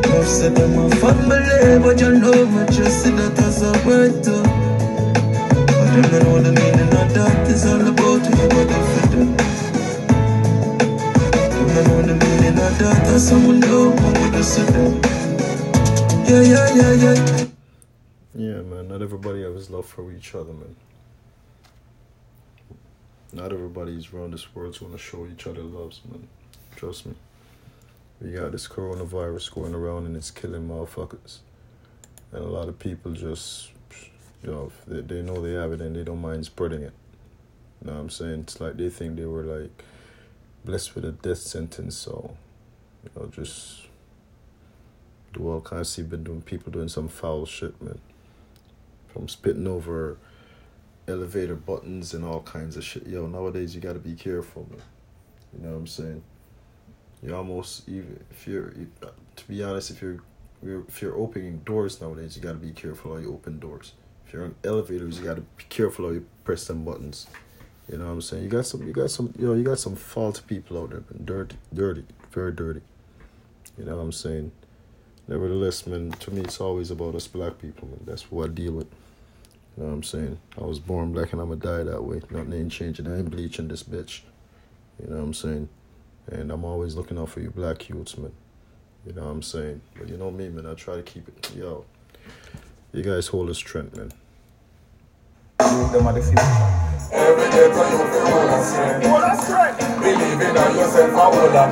I've 0.09 0.27
said 0.27 0.57
them 0.57 0.79
a 0.79 0.91
family, 0.97 1.79
but 1.85 2.01
you 2.01 2.19
know 2.19 2.47
me 2.47 2.65
just 2.73 3.05
see 3.05 3.11
that 3.11 3.39
as 3.39 3.61
a 3.61 3.73
word 3.87 4.25
too. 4.25 4.43
But 5.69 5.87
them 5.93 6.03
don't 6.11 6.25
know 6.25 6.41
the 6.41 6.53
meaning 6.53 6.93
of 6.97 7.13
that 7.13 7.49
is 7.49 7.67
all 7.67 7.87
about 7.87 8.25
you 8.25 8.37
got 8.73 8.85
for 8.89 9.07
them. 9.13 9.37
Them 11.53 11.69
don't 11.69 11.89
know 11.89 12.03
the 12.09 12.15
meaning 12.25 12.59
of 12.59 12.79
that, 12.79 13.05
that's 13.05 13.31
we 13.33 13.59
know 13.61 13.91
when 13.91 14.15
we 14.15 14.31
just 14.39 14.55
see 14.55 14.63
them. 14.73 15.01
Yeah, 16.25 16.41
yeah, 16.41 16.75
yeah, 16.75 16.93
yeah. 17.05 17.47
Yeah, 18.35 18.63
man. 18.63 18.89
Not 18.89 19.03
everybody 19.03 19.43
has 19.43 19.69
love 19.69 19.85
for 19.87 20.11
each 20.11 20.35
other, 20.35 20.55
man. 20.55 20.75
Not 23.33 23.53
everybody's 23.53 24.13
around 24.13 24.33
this 24.33 24.55
world's 24.55 24.79
gonna 24.79 24.99
show 24.99 25.27
each 25.27 25.47
other 25.47 25.63
loves, 25.63 26.01
man. 26.11 26.29
Trust 26.77 27.07
me. 27.07 27.15
We 28.21 28.33
got 28.33 28.53
this 28.53 28.67
coronavirus 28.67 29.55
going 29.55 29.75
around 29.75 30.07
and 30.07 30.17
it's 30.17 30.31
killing 30.31 30.69
motherfuckers. 30.69 31.39
And 32.33 32.43
a 32.43 32.49
lot 32.49 32.69
of 32.69 32.79
people 32.79 33.13
just, 33.13 33.71
you 34.43 34.51
know, 34.51 34.73
they, 34.87 35.03
they 35.03 35.23
know 35.23 35.41
they 35.41 35.53
have 35.53 35.73
it 35.73 35.81
and 35.81 35.95
they 35.95 36.05
don't 36.05 36.21
mind 36.21 36.47
spreading 36.47 36.83
it. 36.83 36.93
You 37.81 37.89
know 37.89 37.95
what 37.95 38.01
I'm 38.01 38.11
saying? 38.11 38.41
It's 38.41 38.61
like 38.61 38.77
they 38.77 38.91
think 38.91 39.17
they 39.17 39.25
were 39.25 39.45
like 39.45 39.85
blessed 40.65 40.95
with 40.95 41.05
a 41.05 41.13
death 41.13 41.39
sentence, 41.39 41.97
so, 41.97 42.37
you 43.05 43.11
know, 43.15 43.29
just 43.29 43.87
do 45.33 45.49
all 45.49 45.61
kinds 45.61 45.97
of 45.99 46.11
been 46.11 46.25
doing 46.25 46.43
people 46.43 46.73
doing 46.73 46.89
some 46.89 47.09
foul 47.09 47.47
shit, 47.47 47.81
man. 47.81 48.01
From 49.09 49.29
spitting 49.29 49.67
over 49.67 50.19
elevator 51.09 51.55
buttons 51.55 52.15
and 52.15 52.25
all 52.25 52.41
kinds 52.43 52.77
of 52.77 52.85
shit. 52.85 53.07
Yo, 53.07 53.27
nowadays 53.27 53.75
you 53.75 53.81
gotta 53.81 53.99
be 53.99 54.15
careful, 54.15 54.67
man. 54.71 54.83
You 55.57 55.67
know 55.67 55.73
what 55.73 55.79
I'm 55.79 55.87
saying? 55.87 56.23
You 57.23 57.35
almost 57.35 57.89
even 57.89 58.23
if 58.31 58.47
you're 58.47 58.73
to 59.37 59.49
be 59.49 59.63
honest, 59.63 59.91
if 59.91 60.03
you're 60.03 60.21
if 60.63 61.03
you're 61.03 61.17
opening 61.17 61.59
doors 61.65 62.01
nowadays, 62.01 62.37
you 62.37 62.43
gotta 62.43 62.59
be 62.59 62.73
careful 62.73 63.15
how 63.15 63.21
you 63.21 63.33
open 63.33 63.59
doors. 63.59 63.95
If 64.27 64.33
you're 64.33 64.45
in 64.45 64.55
elevators, 64.65 65.19
you 65.19 65.25
gotta 65.25 65.41
be 65.41 65.65
careful 65.69 66.07
how 66.07 66.13
you 66.13 66.27
press 66.45 66.67
them 66.67 66.85
buttons. 66.85 67.27
You 67.91 67.97
know 67.97 68.07
what 68.07 68.13
I'm 68.13 68.21
saying? 68.21 68.45
You 68.45 68.51
got 68.51 68.67
some, 68.67 68.87
you 68.87 68.93
got 68.93 69.11
some, 69.11 69.33
you 69.39 69.47
know, 69.47 69.55
you 69.55 69.65
got 69.65 69.79
some 69.79 69.97
faulty 69.97 70.43
people 70.47 70.79
out 70.79 70.91
there, 70.91 71.03
man. 71.11 71.25
Dirty, 71.25 71.57
dirty, 71.73 72.05
very 72.31 72.53
dirty. 72.53 72.83
You 73.79 73.85
know 73.85 73.97
what 73.97 74.03
I'm 74.03 74.13
saying? 74.13 74.53
Nevertheless, 75.27 75.87
man, 75.87 76.11
to 76.11 76.31
me, 76.31 76.43
it's 76.43 76.61
always 76.61 76.91
about 76.91 77.15
us 77.15 77.27
black 77.27 77.59
people, 77.59 77.89
man. 77.89 78.01
That's 78.05 78.31
what 78.31 78.51
I 78.51 78.53
deal 78.53 78.73
with. 78.73 78.89
You 79.79 79.85
know 79.85 79.91
what 79.91 79.95
I'm 79.95 80.03
saying? 80.03 80.39
I 80.61 80.65
was 80.65 80.81
born 80.81 81.13
black 81.13 81.33
and 81.33 81.41
I'm 81.41 81.51
gonna 81.51 81.61
die 81.61 81.85
that 81.85 82.03
way. 82.03 82.21
Nothing 82.31 82.53
ain't 82.53 82.73
changing. 82.73 83.07
I 83.07 83.19
ain't 83.19 83.31
bleaching 83.31 83.69
this 83.69 83.85
bitch. 83.85 84.23
You 85.01 85.09
know 85.09 85.19
what 85.19 85.23
I'm 85.23 85.35
saying? 85.35 85.69
And 86.33 86.51
I'm 86.51 86.65
always 86.65 86.97
looking 86.97 87.17
out 87.17 87.29
for 87.29 87.39
you 87.39 87.51
black 87.51 87.89
youths, 87.89 88.19
man. 88.19 88.33
You 89.07 89.13
know 89.13 89.23
what 89.23 89.31
I'm 89.31 89.43
saying? 89.43 89.81
But 89.97 90.09
you 90.09 90.17
know 90.17 90.33
me, 90.33 90.49
man. 90.49 90.67
I 90.67 90.75
try 90.75 90.97
to 90.97 91.03
keep 91.03 91.29
it. 91.29 91.53
Yo, 91.55 91.85
you 92.93 93.05
guys 93.05 93.29
hold 93.29 93.51
the 93.51 93.55
strength, 93.55 93.97
man. 93.97 94.11
Them 95.61 96.09
are 96.09 96.13
the 96.13 96.23
future. 96.23 97.15
Every 97.15 97.49
day 97.49 97.71
to 97.71 97.83
you 97.87 98.03
feel 98.11 98.27
hold 98.27 98.51
a 98.51 98.65
strength. 98.65 99.07
Hold 99.07 99.23
a 99.23 99.37
strength. 99.41 99.79
Believe 100.03 100.41
in 100.43 100.55
yourself 100.75 101.05
and 101.05 101.13
hold 101.15 101.55
a. 101.55 101.71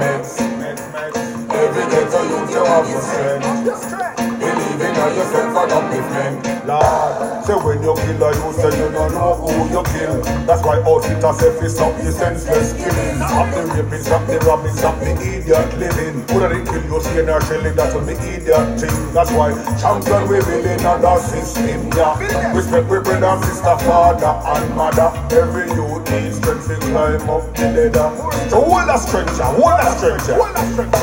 Every 1.56 1.90
day 1.90 2.06
to 2.06 2.18
you 2.22 2.38
you 2.54 2.64
have 2.66 2.88
your 2.88 3.00
strength. 3.00 3.66
Your 3.66 3.76
strength. 3.76 4.16
Believe 4.38 4.80
in 4.80 4.94
yourself 4.94 5.56
and 5.58 5.72
upliftment. 5.72 6.66
Lord, 6.66 7.35
say 7.46 7.54
when 7.62 7.78
you 7.82 7.94
kill 7.94 8.22
a 8.26 8.30
you 8.34 8.50
say 8.58 8.70
you 8.74 8.90
don't 8.90 9.14
know 9.14 9.38
who 9.38 9.70
you 9.70 9.82
kill. 9.94 10.18
That's 10.46 10.62
why 10.66 10.82
outfitter 10.82 11.32
say 11.38 11.50
fi 11.54 11.68
stop 11.68 11.94
the 12.02 12.10
senseless 12.10 12.74
killing. 12.74 13.16
Stop 13.22 13.46
the 13.54 13.62
raping, 13.70 14.02
stop 14.02 14.26
the 14.26 14.38
robbing, 14.42 14.74
stop 14.74 14.98
the 14.98 15.14
idiot 15.14 15.70
living. 15.78 16.26
Who 16.26 16.42
they 16.42 16.62
kill 16.66 16.82
you 16.82 17.00
see 17.00 17.22
their 17.22 17.40
shelling, 17.46 17.76
that's 17.76 17.94
what 17.94 18.06
the 18.06 18.18
idiot 18.18 18.66
thing. 18.82 18.96
That's 19.14 19.30
why 19.30 19.54
champion 19.78 20.22
we 20.26 20.42
building 20.42 20.82
another 20.82 21.22
system, 21.22 21.86
yeah. 21.94 22.50
Respect 22.50 22.90
we 22.90 22.98
brother, 22.98 23.38
sister, 23.46 23.78
father 23.86 24.34
and 24.42 24.66
mother. 24.74 25.14
Every 25.30 25.70
youth 25.70 26.02
needs 26.10 26.36
strength 26.42 26.66
to 26.66 26.76
climb 26.90 27.30
up 27.30 27.46
the 27.54 27.66
ladder. 27.70 28.10
So 28.50 28.58
hold 28.58 28.90
a 28.90 28.98
yeah, 29.38 29.54
hold 29.54 29.78
a 29.78 29.86
yeah. 30.26 30.34
Hold 30.34 30.58
a 30.58 30.62
strength. 30.74 30.98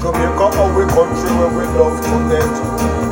Jamaica, 0.00 0.46
our 0.54 0.86
country 0.94 1.30
where 1.34 1.50
we 1.50 1.64
love 1.74 1.98
to 1.98 2.16
get. 2.30 2.54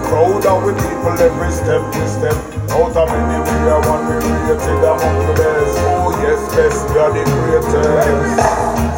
Proud 0.07 0.47
of 0.47 0.64
we 0.64 0.73
people 0.73 1.19
every 1.21 1.53
step 1.53 1.83
we 1.93 2.07
step. 2.07 2.58
Out 2.70 2.96
of 2.96 3.09
many 3.09 3.38
we 3.40 3.57
are 3.68 3.81
one 3.88 4.04
we 4.09 4.16
rated 4.20 4.85
among 4.85 5.18
the 5.24 5.35
best. 5.40 5.78
Oh 5.88 6.12
yes, 6.20 6.40
best 6.54 6.85
we 6.88 6.98
are 7.00 7.12
the 7.12 7.24
greatest. 7.24 7.72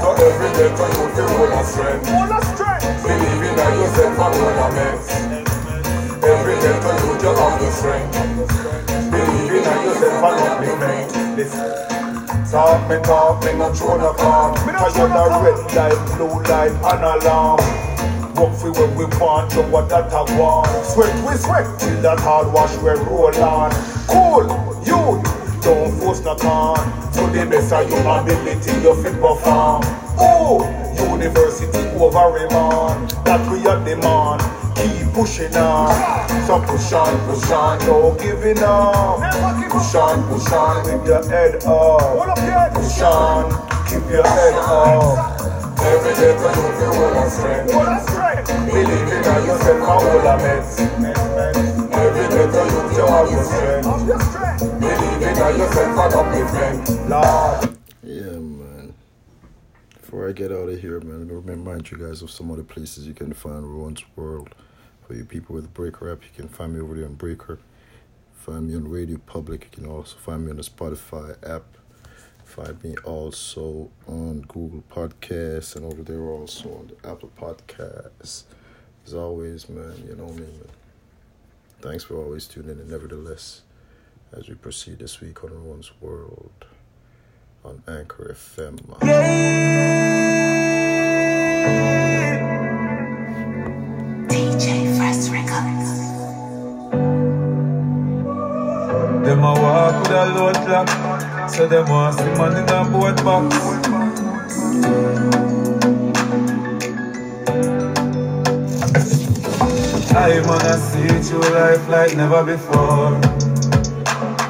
So 0.03 0.11
every 0.19 0.51
day 0.59 0.71
to 0.75 0.85
you 0.91 1.07
feel 1.15 1.31
hold 1.39 1.55
a 1.55 1.63
strength. 1.65 2.07
A. 2.07 2.19
Believe 3.07 3.43
in 3.47 3.55
yourself 3.79 4.19
and 4.19 4.35
hold 4.35 4.59
a 4.59 4.69
meds. 4.75 5.07
Every 6.23 6.57
day 6.59 6.77
to 6.83 6.91
you 6.99 7.11
you 7.23 7.33
have 7.39 7.61
your 7.63 7.71
strength. 7.71 8.15
Believe 9.11 9.53
in 9.55 9.65
yourself 9.87 10.25
and 10.29 10.39
upliftment. 10.51 11.37
Listen. 11.37 11.91
Talk 12.51 12.91
me, 12.91 12.97
talk 13.05 13.45
me, 13.45 13.53
not 13.55 13.77
show 13.77 13.97
no 13.97 14.13
calm. 14.15 14.55
Cause 14.57 14.97
you're 14.99 15.09
the 15.09 15.25
red 15.43 15.61
light, 15.77 16.17
blue 16.17 16.43
light, 16.43 16.73
and 16.73 17.23
alarm. 17.23 17.90
Work 18.41 18.57
for 18.57 18.73
when 18.73 18.97
we 18.97 19.05
want, 19.21 19.51
to 19.51 19.61
what 19.65 19.91
that 19.91 20.11
I 20.15 20.23
want. 20.41 20.67
Sweat 20.87 21.15
we 21.29 21.37
sweat, 21.37 21.79
till 21.79 22.01
that 22.01 22.19
hard 22.21 22.51
wash 22.51 22.75
we 22.79 22.89
roll 22.89 23.37
on. 23.37 23.71
Cool, 24.09 24.49
you, 24.81 25.21
don't 25.61 25.93
force 26.01 26.25
no 26.25 26.35
con. 26.37 26.81
To 27.13 27.27
the 27.37 27.45
best 27.45 27.71
of 27.71 27.91
your 27.91 28.01
ability, 28.01 28.73
you 28.81 28.95
fit 29.03 29.13
perform. 29.21 29.83
Oh, 30.17 30.65
university 30.97 31.85
over 32.01 32.39
a 32.39 32.49
man. 32.51 33.09
That 33.25 33.45
we 33.53 33.67
are 33.67 33.85
demand. 33.85 34.41
Keep 34.75 35.13
pushing 35.13 35.55
on. 35.57 35.93
So 36.47 36.65
push 36.65 36.93
on, 36.95 37.13
push 37.29 37.51
on, 37.51 37.79
no 37.81 38.17
giving 38.19 38.63
up. 38.65 39.21
Push 39.69 39.95
on, 39.97 40.27
push 40.33 40.51
on 40.51 40.85
with 40.85 41.07
your 41.07 41.29
head 41.29 41.63
up. 41.65 42.73
Push 42.73 43.03
on, 43.03 43.53
keep 43.85 44.09
your 44.09 44.27
head 44.27 44.55
up. 44.55 45.41
Every 45.83 46.15
day 46.15 46.33
to 46.33 46.49
you 46.57 46.69
feel 46.79 47.19
a 47.19 47.31
strength. 47.31 48.30
Your 53.29 53.45
strength. 53.45 54.65
Lord. 57.09 57.79
Yeah, 58.03 58.39
man. 58.39 58.95
Before 60.01 60.29
I 60.29 60.33
get 60.33 60.53
out 60.53 60.69
of 60.69 60.81
here, 60.81 61.01
man, 61.01 61.29
let 61.29 61.45
me 61.45 61.53
remind 61.53 61.91
you 61.91 61.99
guys 61.99 62.23
of 62.23 62.31
some 62.31 62.51
other 62.51 62.63
places 62.63 63.07
you 63.07 63.15
can 63.15 63.33
find 63.33 63.63
Rowan's 63.65 64.05
World. 64.17 64.55
For 65.07 65.15
you 65.15 65.25
people 65.25 65.55
with 65.55 65.75
Breaker 65.75 66.11
app, 66.11 66.23
you 66.23 66.31
can 66.35 66.49
find 66.49 66.73
me 66.75 66.81
over 66.81 66.95
there 66.95 67.07
on 67.07 67.15
Breaker. 67.15 67.59
Find 68.35 68.69
me 68.69 68.75
on 68.77 68.89
Radio 68.89 69.19
Public. 69.19 69.65
You 69.65 69.83
can 69.83 69.87
also 69.91 70.17
find 70.17 70.45
me 70.45 70.51
on 70.51 70.57
the 70.57 70.63
Spotify 70.63 71.37
app. 71.47 71.65
Find 72.51 72.83
me 72.83 72.97
also 73.05 73.91
on 74.09 74.41
Google 74.49 74.83
Podcasts 74.91 75.77
and 75.77 75.85
over 75.85 76.03
there 76.03 76.25
also 76.25 76.69
on 76.71 76.89
the 76.89 77.09
Apple 77.09 77.31
Podcasts. 77.39 78.43
As 79.07 79.15
always, 79.15 79.69
man, 79.69 79.95
you 80.05 80.17
know 80.17 80.27
me, 80.27 80.41
man. 80.41 80.69
Thanks 81.81 82.03
for 82.03 82.17
always 82.17 82.49
tuning 82.49 82.81
in, 82.81 82.91
nevertheless, 82.91 83.63
as 84.33 84.49
we 84.49 84.57
proceed 84.57 84.99
this 84.99 85.21
week 85.21 85.45
on 85.45 85.65
One's 85.65 85.93
World 86.01 86.65
on 87.65 87.85
Anchor 87.87 88.35
FM. 88.37 88.81
DJ 94.27 94.97
Fresh 94.97 95.29
Records. 95.31 96.01
Them 99.25 99.45
a 99.45 99.53
walk 99.53 100.03
with 100.03 100.11
a 100.11 100.35
load 100.35 100.57
clock, 100.57 100.89
so 101.53 101.67
them 101.67 101.89
want 101.89 102.17
see 102.17 102.25
man 102.39 102.57
in 102.57 102.69
a 102.69 102.85
boat 102.91 103.17
box. 103.25 103.57
I 110.15 110.41
wanna 110.47 110.77
see 110.79 111.09
through 111.27 111.51
life 111.55 111.89
like 111.89 112.17
never 112.17 112.45
before. 112.45 113.19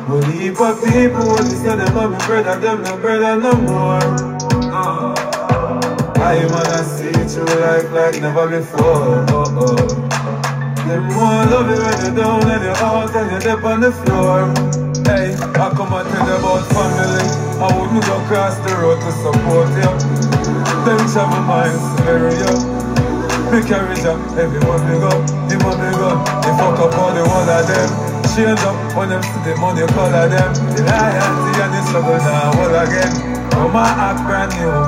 But 0.08 0.24
heap 0.32 0.60
of 0.60 0.82
people 0.84 1.26
want 1.26 1.48
to 1.48 1.56
say 1.56 1.76
them 1.76 1.96
are 1.96 2.08
my 2.08 2.26
brother, 2.26 2.60
them 2.60 2.82
no 2.82 2.96
brother 2.98 3.40
no 3.40 3.52
more. 3.54 4.00
Uh. 4.70 5.14
I 6.16 6.44
wanna 6.52 6.84
see 6.84 7.12
through 7.12 7.60
life 7.60 7.90
like 7.92 8.20
never 8.20 8.46
before. 8.48 9.24
Them 10.86 11.04
more 11.14 11.44
love 11.46 11.70
you 11.70 11.82
when 11.82 12.04
you're 12.04 12.24
down 12.24 12.50
and 12.50 12.62
you're 12.64 12.76
out 12.76 13.14
and 13.16 13.30
you're 13.30 13.56
deep 13.56 13.64
on 13.64 13.80
the 13.80 13.92
floor. 13.92 14.89
Hey, 15.10 15.34
I 15.34 15.66
come 15.74 15.90
and 15.90 16.06
tell 16.06 16.22
you 16.22 16.38
about 16.38 16.62
family. 16.70 17.26
I 17.58 17.66
wouldn't 17.74 17.98
go 18.06 18.14
across 18.22 18.54
the 18.62 18.70
road 18.78 19.02
to 19.02 19.10
support 19.18 19.66
you. 19.74 19.90
Them 20.86 21.02
travel 21.10 21.42
to 21.50 21.98
bury 22.06 22.30
you. 22.38 22.54
Me 23.50 23.58
carry 23.66 23.98
job, 23.98 24.22
everyone 24.38 24.78
go, 25.02 25.10
him 25.50 25.66
and 25.66 25.78
me 25.82 25.90
go. 25.98 26.14
They 26.46 26.54
fuck 26.54 26.78
up 26.78 26.94
all 26.94 27.10
the 27.10 27.26
one 27.26 27.50
of 27.50 27.66
them. 27.66 27.90
Change 28.38 28.62
up 28.62 28.78
when 28.94 29.10
them 29.10 29.22
see 29.26 29.50
the 29.50 29.58
money 29.58 29.82
color 29.98 30.30
them. 30.30 30.54
The 30.78 30.86
loyalty 30.86 31.58
and 31.58 31.74
the 31.74 31.82
struggle 31.90 32.22
now 32.22 32.54
all 32.54 32.74
again. 32.78 33.50
Come 33.50 33.74
on, 33.74 33.90
act 33.98 34.22
brand 34.30 34.54
new. 34.62 34.78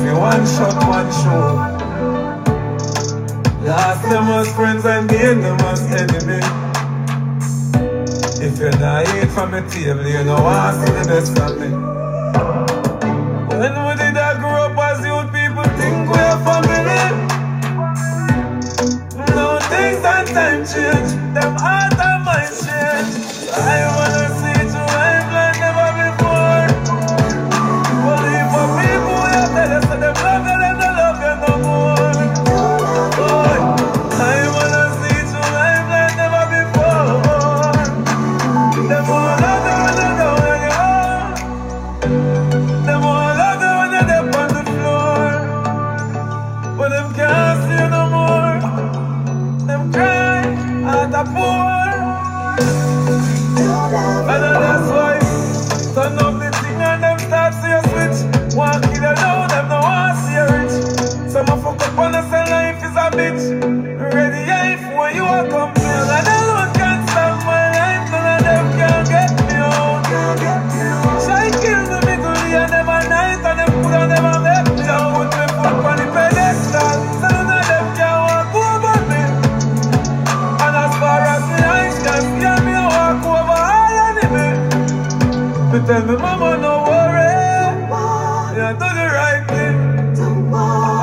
Me 0.00 0.12
one 0.16 0.40
shot, 0.56 0.72
one 0.88 1.12
show. 1.20 1.52
Last 3.60 4.08
them 4.08 4.24
as 4.40 4.48
friends 4.56 4.86
and 4.86 5.06
gain 5.06 5.42
them 5.44 5.60
as 5.68 5.84
enemy. 5.92 6.65
If 8.58 8.80
not 8.80 9.06
eat 9.14 9.28
from 9.32 9.50
the 9.50 9.60
table, 9.68 10.06
you 10.06 10.24
know 10.24 10.36
I 10.36 10.72
see 10.72 10.90
the 10.90 11.04
best 11.06 11.36
from 11.36 11.60
me. 11.60 11.68
When 13.52 13.74
we 13.84 13.92
did 14.00 14.16
I 14.16 14.38
grow 14.38 14.64
up 14.64 14.78
as 14.78 15.04
youth, 15.04 15.30
people 15.30 15.64
think 15.76 16.08
we're 16.08 16.38
family. 16.40 16.96
No 19.36 19.58
things 19.68 20.04
and 20.04 20.28
time 20.28 20.64
change, 20.64 21.10
do 89.48 89.54
the. 89.54 90.56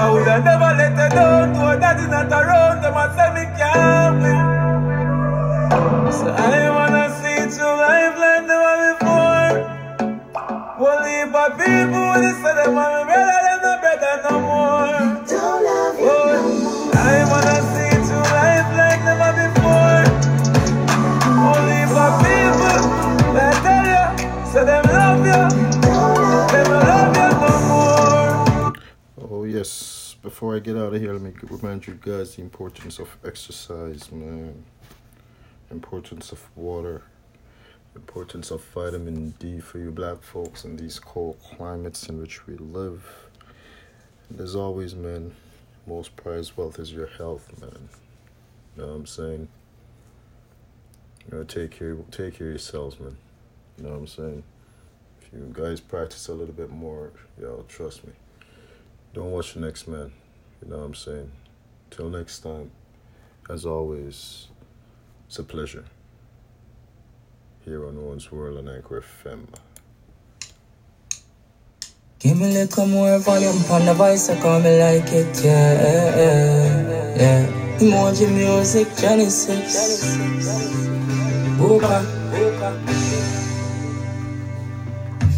I 0.04 0.12
would 0.12 0.28
have 0.28 0.44
never 0.44 0.72
let 0.80 0.94
her 0.98 1.10
down, 1.10 1.54
to 1.54 1.80
daddy 1.80 2.08
not 2.08 2.32
around, 2.32 2.82
them 2.84 2.98
a 2.98 3.06
say 3.16 3.30
me 3.36 3.44
can't 3.58 4.16
win. 4.24 4.40
So 6.12 6.28
I 6.30 6.70
wanna 6.76 7.06
see 7.20 7.40
through 7.54 7.78
life 7.78 8.16
like 8.24 8.44
never 8.50 8.76
before. 8.88 9.54
Well, 10.80 11.04
if 11.06 11.34
a 11.44 11.46
people 11.60 12.14
they 12.22 12.34
say 12.42 12.54
them 12.60 12.78
are 12.78 12.92
my 12.92 13.04
brother, 13.08 13.40
them 13.46 13.60
no 13.64 13.72
brother 13.82 14.16
no 14.26 14.34
more. 14.42 15.23
Before 30.44 30.58
I 30.58 30.60
get 30.60 30.76
out 30.76 30.94
of 30.94 31.00
here, 31.00 31.14
let 31.14 31.22
me 31.22 31.32
remind 31.42 31.88
you 31.88 31.98
guys 32.02 32.36
the 32.36 32.42
importance 32.42 33.00
of 33.00 33.16
exercise, 33.24 34.12
man. 34.12 34.66
Importance 35.72 36.34
of 36.34 36.46
water. 36.58 37.04
Importance 37.96 38.52
of 38.52 38.62
vitamin 38.62 39.36
D 39.40 39.62
for 39.62 39.80
you 39.80 39.90
black 39.90 40.22
folks 40.22 40.66
in 40.66 40.76
these 40.76 41.00
cold 41.00 41.38
climates 41.42 42.10
in 42.10 42.20
which 42.20 42.46
we 42.46 42.58
live. 42.58 43.30
And 44.30 44.42
as 44.42 44.54
always, 44.54 44.96
man, 44.96 45.34
most 45.88 46.14
prized 46.18 46.58
wealth 46.58 46.78
is 46.78 46.92
your 46.92 47.08
health, 47.08 47.50
man. 47.62 47.88
You 48.76 48.82
know 48.82 48.90
what 48.90 48.96
I'm 48.96 49.06
saying? 49.06 49.48
You 51.32 51.38
know, 51.38 51.44
take 51.46 51.72
care 51.72 51.96
take 52.12 52.34
care 52.34 52.48
of 52.48 52.54
yourselves, 52.56 53.00
man. 53.00 53.16
You 53.78 53.86
know 53.86 53.92
what 53.92 54.00
I'm 54.00 54.08
saying? 54.08 54.44
If 55.22 55.32
you 55.32 55.50
guys 55.54 55.80
practice 55.80 56.28
a 56.28 56.34
little 56.34 56.54
bit 56.54 56.70
more, 56.70 57.14
y'all 57.40 57.64
trust 57.70 58.06
me. 58.06 58.12
Don't 59.14 59.32
watch 59.32 59.54
the 59.54 59.62
next 59.62 59.88
man. 59.88 60.12
You 60.64 60.70
know 60.70 60.78
what 60.78 60.86
I'm 60.86 60.96
saying? 60.96 61.32
Till 61.92 62.10
next 62.10 62.40
time, 62.40 62.72
as 63.50 63.66
always, 63.66 64.48
it's 65.28 65.38
a 65.38 65.44
pleasure. 65.44 65.84
Here 67.66 67.86
on 67.86 67.98
Owen's 67.98 68.32
World 68.32 68.60
on 68.60 68.74
Anchor 68.74 69.04
FM. 69.04 69.48
Give 72.20 72.40
me 72.40 72.46
a 72.46 72.64
little 72.64 72.88
more 72.88 73.20
volume 73.20 73.58
on 73.70 73.86
the 73.86 73.94
voice, 73.94 74.30
I 74.30 74.40
call 74.40 74.62
me 74.62 74.80
like 74.80 75.12
it, 75.12 75.44
yeah, 75.44 75.74
yeah, 76.16 77.16
yeah. 77.18 77.80
Emoji 77.80 78.32
music, 78.32 78.88
Genesis. 78.96 80.16
Booka. 81.60 82.00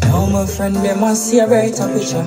Now 0.02 0.26
my 0.26 0.46
friend, 0.46 0.76
them 0.76 1.02
a 1.02 1.16
see 1.16 1.40
a 1.40 1.48
brighter 1.48 1.88
picture. 1.88 2.22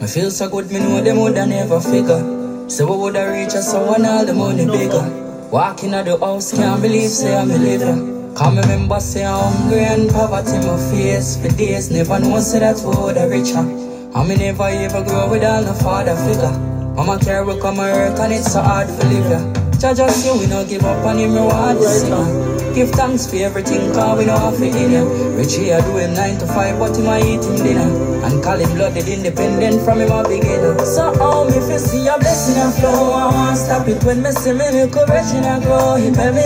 Me 0.00 0.06
feel 0.06 0.30
so 0.30 0.48
good, 0.48 0.70
me 0.70 0.78
know 0.78 1.00
them 1.00 1.16
woulda 1.16 1.44
never 1.44 1.80
figure. 1.80 2.35
So 2.68 2.84
we 2.86 2.96
woulda 2.96 3.30
reach 3.32 3.54
us 3.54 3.70
so 3.70 3.86
one 3.86 4.04
all 4.04 4.24
the 4.24 4.34
money 4.34 4.66
bigger. 4.66 5.04
Walking 5.50 5.94
out 5.94 6.04
the 6.06 6.18
house, 6.18 6.52
can't 6.52 6.82
believe 6.82 7.08
say 7.10 7.36
I'm 7.36 7.50
a 7.50 7.56
liver. 7.56 7.94
Come 8.34 8.58
remember 8.58 8.98
say 9.00 9.24
I'm 9.24 9.52
hungry 9.52 9.84
and 9.84 10.10
poverty 10.10 10.58
my 10.66 10.76
face 10.90 11.36
for 11.36 11.48
days. 11.56 11.90
Never 11.90 12.18
know 12.18 12.40
say 12.40 12.58
that 12.60 12.76
we 12.78 12.86
woulda 12.96 13.28
richer. 13.28 13.58
And 13.58 14.28
me 14.28 14.36
never 14.36 14.64
ever 14.64 15.04
grow 15.04 15.30
without 15.30 15.64
no 15.64 15.74
father 15.74 16.16
figure. 16.16 16.50
Mama 16.96 17.18
care 17.20 17.44
will 17.44 17.60
come 17.60 17.76
work 17.76 18.18
and 18.18 18.32
it's 18.32 18.52
so 18.52 18.60
hard 18.62 18.88
to 18.88 19.06
live 19.06 19.30
ya. 19.30 19.55
Judge 19.78 20.00
us 20.00 20.24
you, 20.24 20.32
we 20.38 20.46
no 20.46 20.64
give 20.64 20.84
up 20.84 21.04
on 21.04 21.18
him 21.18 21.34
reward 21.34 21.76
the 21.76 21.86
sinner. 21.86 22.74
Give 22.74 22.90
thanks 22.90 23.26
for 23.26 23.36
everything, 23.36 23.92
cause 23.92 24.18
we 24.18 24.24
know 24.24 24.38
have 24.38 24.60
it 24.62 24.74
in 24.74 24.92
ya. 24.92 25.04
Richie 25.36 25.72
I 25.72 25.80
do 25.82 25.96
him 25.96 26.14
9 26.14 26.38
to 26.38 26.46
5, 26.46 26.78
but 26.78 26.96
him 26.96 27.08
I 27.08 27.20
eat 27.20 27.44
him 27.44 27.56
dinner. 27.56 28.24
And 28.24 28.42
call 28.42 28.56
him 28.56 28.72
blooded 28.74 29.06
independent 29.06 29.84
from 29.84 30.00
him 30.00 30.10
a 30.10 30.22
beginner. 30.22 30.78
So 30.80 31.12
how 31.18 31.44
me 31.44 31.60
fi 31.60 31.76
see 31.76 32.08
a 32.08 32.18
blessing 32.18 32.56
a 32.56 32.70
flow, 32.72 33.12
I 33.12 33.26
want 33.32 33.58
stop 33.58 33.86
it 33.86 34.02
when 34.02 34.22
me 34.22 34.32
see 34.32 34.52
me 34.52 34.64
little 34.70 35.06
virgin 35.06 35.44
a 35.44 35.60
grow. 35.60 35.96
He 35.96 36.10
tell 36.10 36.32
me 36.32 36.44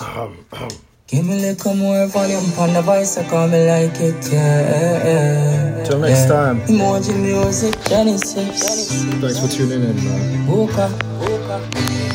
Um, 0.00 0.44
um, 0.52 0.68
Give 1.06 1.24
me 1.24 1.38
a 1.38 1.52
little 1.52 1.74
more 1.74 2.06
volume 2.08 2.44
on 2.58 2.74
the 2.74 2.82
voice, 2.82 3.16
I 3.16 3.26
call 3.28 3.48
me 3.48 3.66
like 3.66 4.00
it, 4.00 4.32
yeah. 4.32 5.84
Till 5.84 6.00
next 6.00 6.26
yeah. 6.26 6.28
time. 6.28 6.60
Emoji 6.62 7.16
music, 7.16 7.74
Genesis. 7.84 9.04
Thanks 9.20 9.38
for 9.40 9.48
tuning 9.48 9.82
in, 9.82 9.96
man. 9.96 10.46
Wooka. 10.46 12.05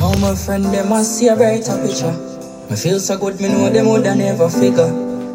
Now 0.00 0.14
my 0.16 0.34
friend, 0.34 0.64
them 0.64 0.92
I 0.94 1.02
see 1.02 1.28
a 1.28 1.36
brighter 1.36 1.76
picture. 1.86 2.12
Me 2.70 2.76
feel 2.76 2.98
so 2.98 3.18
good, 3.18 3.38
me 3.38 3.48
know 3.48 3.68
them 3.68 3.88
would 3.88 4.04
never 4.04 4.48
figure. 4.48 4.88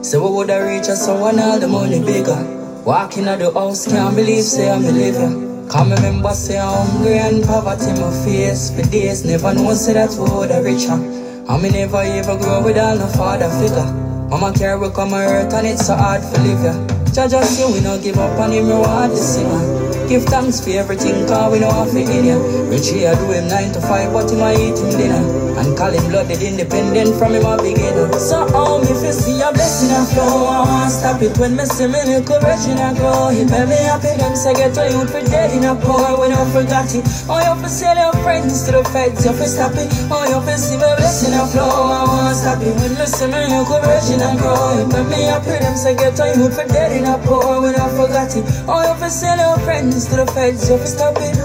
Say 0.04 0.17
we 0.17 0.28
would 0.28 0.49
have 0.49 0.65
reached 0.65 0.89
us, 0.89 1.06
so 1.06 1.19
one 1.19 1.39
all 1.39 1.60
the 1.60 1.67
money 1.67 1.99
bigger. 1.99 2.41
Walking 2.84 3.28
out 3.28 3.38
the 3.38 3.51
house, 3.51 3.86
can't 3.88 4.15
believe, 4.15 4.43
say 4.43 4.71
I'm 4.71 4.84
a 4.84 4.91
living. 4.91 5.69
Come 5.69 5.91
remember, 5.91 6.32
say 6.32 6.58
I'm 6.58 6.88
hungry 6.88 7.19
and 7.19 7.43
poverty 7.43 7.91
my 8.01 8.10
face 8.25 8.71
for 8.71 8.82
days. 8.89 9.23
Never 9.23 9.54
know, 9.54 9.71
say 9.75 9.93
that 9.93 10.10
we 10.17 10.36
would 10.36 10.49
have 10.49 10.63
richer. 10.63 10.93
And 10.93 11.62
me 11.62 11.69
never 11.69 12.01
ever 12.01 12.36
grow 12.36 12.63
without 12.63 12.97
no 12.97 13.06
father 13.06 13.49
figure. 13.62 13.86
Mama 14.30 14.51
care 14.51 14.80
we 14.80 14.89
come 14.89 15.13
earth 15.13 15.54
and 15.54 15.67
it's 15.67 15.86
so 15.86 15.95
hard 15.95 16.23
to 16.23 16.41
live 16.41 16.63
ya. 16.63 16.73
Jah 17.13 17.28
just 17.28 17.56
say 17.56 17.71
we 17.71 17.82
no 17.82 18.01
give 18.01 18.17
up 18.17 18.39
on 18.39 18.51
him 18.51 18.67
reward 18.67 19.12
the 19.12 19.17
singer. 19.17 19.85
Give 20.08 20.24
thanks 20.24 20.62
for 20.62 20.70
everything 20.70 21.26
cause 21.28 21.52
we 21.52 21.60
know 21.60 21.72
have 21.72 21.96
it 21.96 22.08
in 22.10 22.26
ya. 22.26 22.38
Rich 22.70 22.89
here 22.89 23.15
do 23.15 23.32
him 23.32 23.48
9 23.48 23.74
to 23.74 23.82
5 23.82 24.13
but 24.13 24.30
him 24.30 24.39
a 24.39 24.52
eat 24.54 24.78
him 24.78 24.89
dinner. 24.91 25.44
And 25.56 25.72
call 25.78 25.91
him 25.91 26.12
blooded 26.12 26.41
independent 26.44 27.15
from 27.15 27.32
him 27.32 27.46
a 27.48 27.56
beginner. 27.56 28.12
So 28.20 28.44
how 28.52 28.80
me 28.84 28.91
fi 28.91 29.12
see 29.15 29.39
a 29.39 29.56
blessing 29.56 29.96
a 29.96 30.04
flow 30.12 30.52
I 30.52 30.68
want 30.68 30.91
stop 30.91 31.22
it 31.22 31.38
when 31.39 31.56
me 31.56 31.63
see 31.63 31.88
little 31.88 32.39
virgin 32.44 32.76
a 32.76 32.91
grow. 32.91 33.32
It 33.32 33.48
make 33.48 33.72
me 33.72 33.80
happy 33.88 34.12
them 34.20 34.36
say 34.36 34.54
get 34.54 34.76
a 34.76 34.91
youth 34.91 35.12
for 35.15 35.24
dead 35.24 35.56
in 35.56 35.63
a 35.63 35.74
poor 35.80 36.20
when 36.20 36.36
I 36.36 36.44
forgot 36.52 36.91
it. 36.91 37.08
Oh 37.32 37.39
you 37.39 37.56
fi 37.63 37.68
sell 37.72 37.96
your 37.96 38.12
friends 38.20 38.68
to 38.68 38.72
the 38.76 38.84
feds 38.91 39.24
you 39.24 39.32
fi 39.32 39.48
stop 39.48 39.80
it. 39.80 39.88
Oh 40.12 40.28
you 40.28 40.44
fi 40.44 40.60
see 40.60 40.76
me 40.76 40.91
blessing 41.00 41.34
a 41.39 41.48
flow 41.48 41.72
I 41.72 42.04
want 42.04 42.36
stop 42.36 42.60
it 42.60 42.76
when 42.76 42.91
me 43.00 43.06
see 43.08 43.32
little 43.32 43.80
virgin 43.80 44.20
a 44.20 44.36
grow. 44.36 44.76
It 44.76 44.91
make 44.91 45.08
me 45.08 45.24
happy 45.32 45.56
them 45.56 45.76
say 45.80 45.96
get 45.96 46.20
a 46.20 46.36
youth 46.36 46.52
for 46.52 46.68
dead 46.68 46.91
in 46.91 47.08
a 47.08 47.15
poor 47.24 47.63
when 47.63 47.80
I 47.80 47.88
forgot 47.96 48.36
it. 48.36 48.44
Oh 48.68 48.84
you 48.84 48.96
fi 49.00 49.08
sell 49.08 49.39
your 49.39 49.58
friends 49.63 50.04
to 50.12 50.18
the 50.20 50.28
feds 50.36 50.68
you 50.68 50.76
fi. 50.78 50.86
Stop 50.86 51.15
it. 51.20 51.44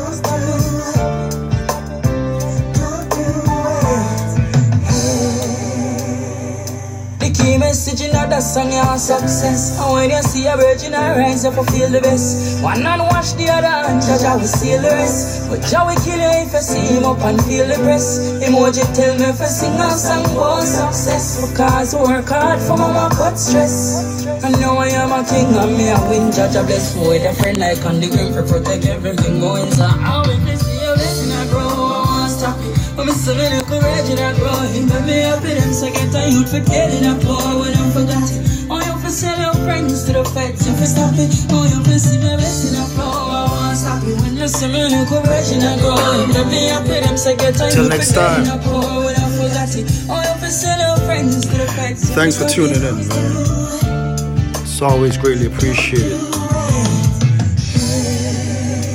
Message 7.70 8.02
in 8.02 8.10
that 8.10 8.42
song 8.42 8.72
your 8.72 8.98
success. 8.98 9.78
And 9.78 9.92
when 9.94 10.10
you 10.10 10.22
see 10.22 10.44
a 10.50 10.56
virgin 10.56 10.90
rise, 10.92 11.44
you 11.44 11.52
feel 11.70 11.88
the 11.88 12.00
best. 12.02 12.60
One 12.64 12.82
hand 12.82 13.02
wash 13.02 13.30
the 13.38 13.46
other 13.46 13.78
and 13.86 14.02
judge 14.02 14.26
how 14.26 14.38
we 14.38 14.46
seal 14.50 14.82
the 14.82 14.90
rest. 14.90 15.46
But 15.48 15.62
Jah 15.70 15.86
will 15.86 15.94
kill 16.02 16.18
you 16.18 16.34
if 16.42 16.50
you 16.50 16.64
see 16.66 16.82
him 16.90 17.04
up 17.04 17.22
and 17.22 17.38
feel 17.46 17.66
the 17.70 17.78
press. 17.86 18.18
Emoji 18.42 18.82
tell 18.98 19.14
me 19.14 19.30
if 19.30 19.38
you 19.38 19.46
sing 19.46 19.78
a 19.78 19.86
song 19.94 20.26
about 20.34 20.66
success. 20.66 21.46
Because 21.46 21.94
work 21.94 22.26
hard 22.26 22.58
for 22.58 22.76
mama 22.76 23.06
cut 23.14 23.38
stress. 23.38 24.26
And 24.42 24.58
now 24.58 24.74
I 24.74 24.90
am 24.90 25.14
a 25.14 25.22
king 25.22 25.54
and 25.54 25.70
me 25.78 25.94
a 25.94 25.98
win. 26.10 26.32
Judge 26.34 26.58
a 26.58 26.66
bless 26.66 26.96
with 26.98 27.22
a 27.22 27.32
friend 27.38 27.58
like 27.58 27.86
on 27.86 28.00
the 28.00 28.10
green 28.10 28.34
for 28.34 28.42
protect 28.42 28.86
everything 28.86 29.38
going. 29.38 29.70
So 29.70 29.86
how 29.86 30.26
you 30.26 30.69
it. 33.28 33.36
When 33.36 33.40
me 33.40 33.50
see 33.50 33.50
me 33.50 33.56
look 33.56 33.66
courage 33.68 34.08
and 34.10 34.20
I 34.20 34.32
grow, 34.36 34.62
it 34.72 34.84
make 34.88 35.04
me 35.04 35.20
happy. 35.20 35.54
Them 35.54 35.72
say 35.72 35.92
get 35.92 36.14
a 36.14 36.30
youth 36.30 36.50
for 36.50 36.60
dead 36.60 36.94
in 36.94 37.04
a 37.04 37.14
poor 37.20 37.60
when 37.60 37.74
I 37.74 37.90
forgot 37.92 38.30
it. 38.30 38.40
Oh, 38.70 38.78
you 38.78 38.94
for 39.02 39.10
sell 39.10 39.38
your 39.38 39.54
friends 39.64 40.04
to 40.06 40.12
the 40.12 40.24
feds, 40.24 40.66
you 40.66 40.74
for 40.74 40.86
stop 40.86 41.14
it. 41.18 41.32
Oh, 41.50 41.64
you 41.66 41.82
for 41.84 41.98
see 41.98 42.18
me 42.18 42.36
blessing 42.36 42.78
I 42.78 42.86
flow, 42.94 43.04
I 43.04 43.48
won't 43.50 43.76
stop 43.76 44.02
it. 44.04 44.16
When 44.20 44.36
you 44.36 44.48
see 44.48 44.68
me 44.68 44.88
courage 45.06 45.50
and 45.52 45.64
I 45.64 45.76
grow, 45.80 45.96
it 45.96 46.28
make 46.32 46.46
me 46.48 46.68
happy. 46.70 47.00
Them 47.04 47.16
say 47.16 47.36
get 47.36 47.56
a 47.60 47.70
Till 47.70 47.84
youth 47.84 47.90
next 47.90 48.12
for 48.14 48.20
dead 48.20 48.40
in 48.40 48.46
time. 48.46 48.58
a 48.58 48.62
I 49.10 49.28
forgot 49.36 49.76
it. 49.76 49.86
Oh, 50.08 50.20
you 50.22 50.34
for 50.40 50.50
sell 50.50 50.78
your 50.80 50.98
friends 51.04 51.44
to 51.46 51.56
the 51.56 51.66
feds. 51.76 52.10
Thanks 52.10 52.36
for 52.38 52.48
tuning 52.48 52.82
in, 52.82 53.08
man. 53.08 53.32
It's 54.62 54.80
always 54.80 55.16
greatly 55.18 55.46
appreciated. 55.46 56.16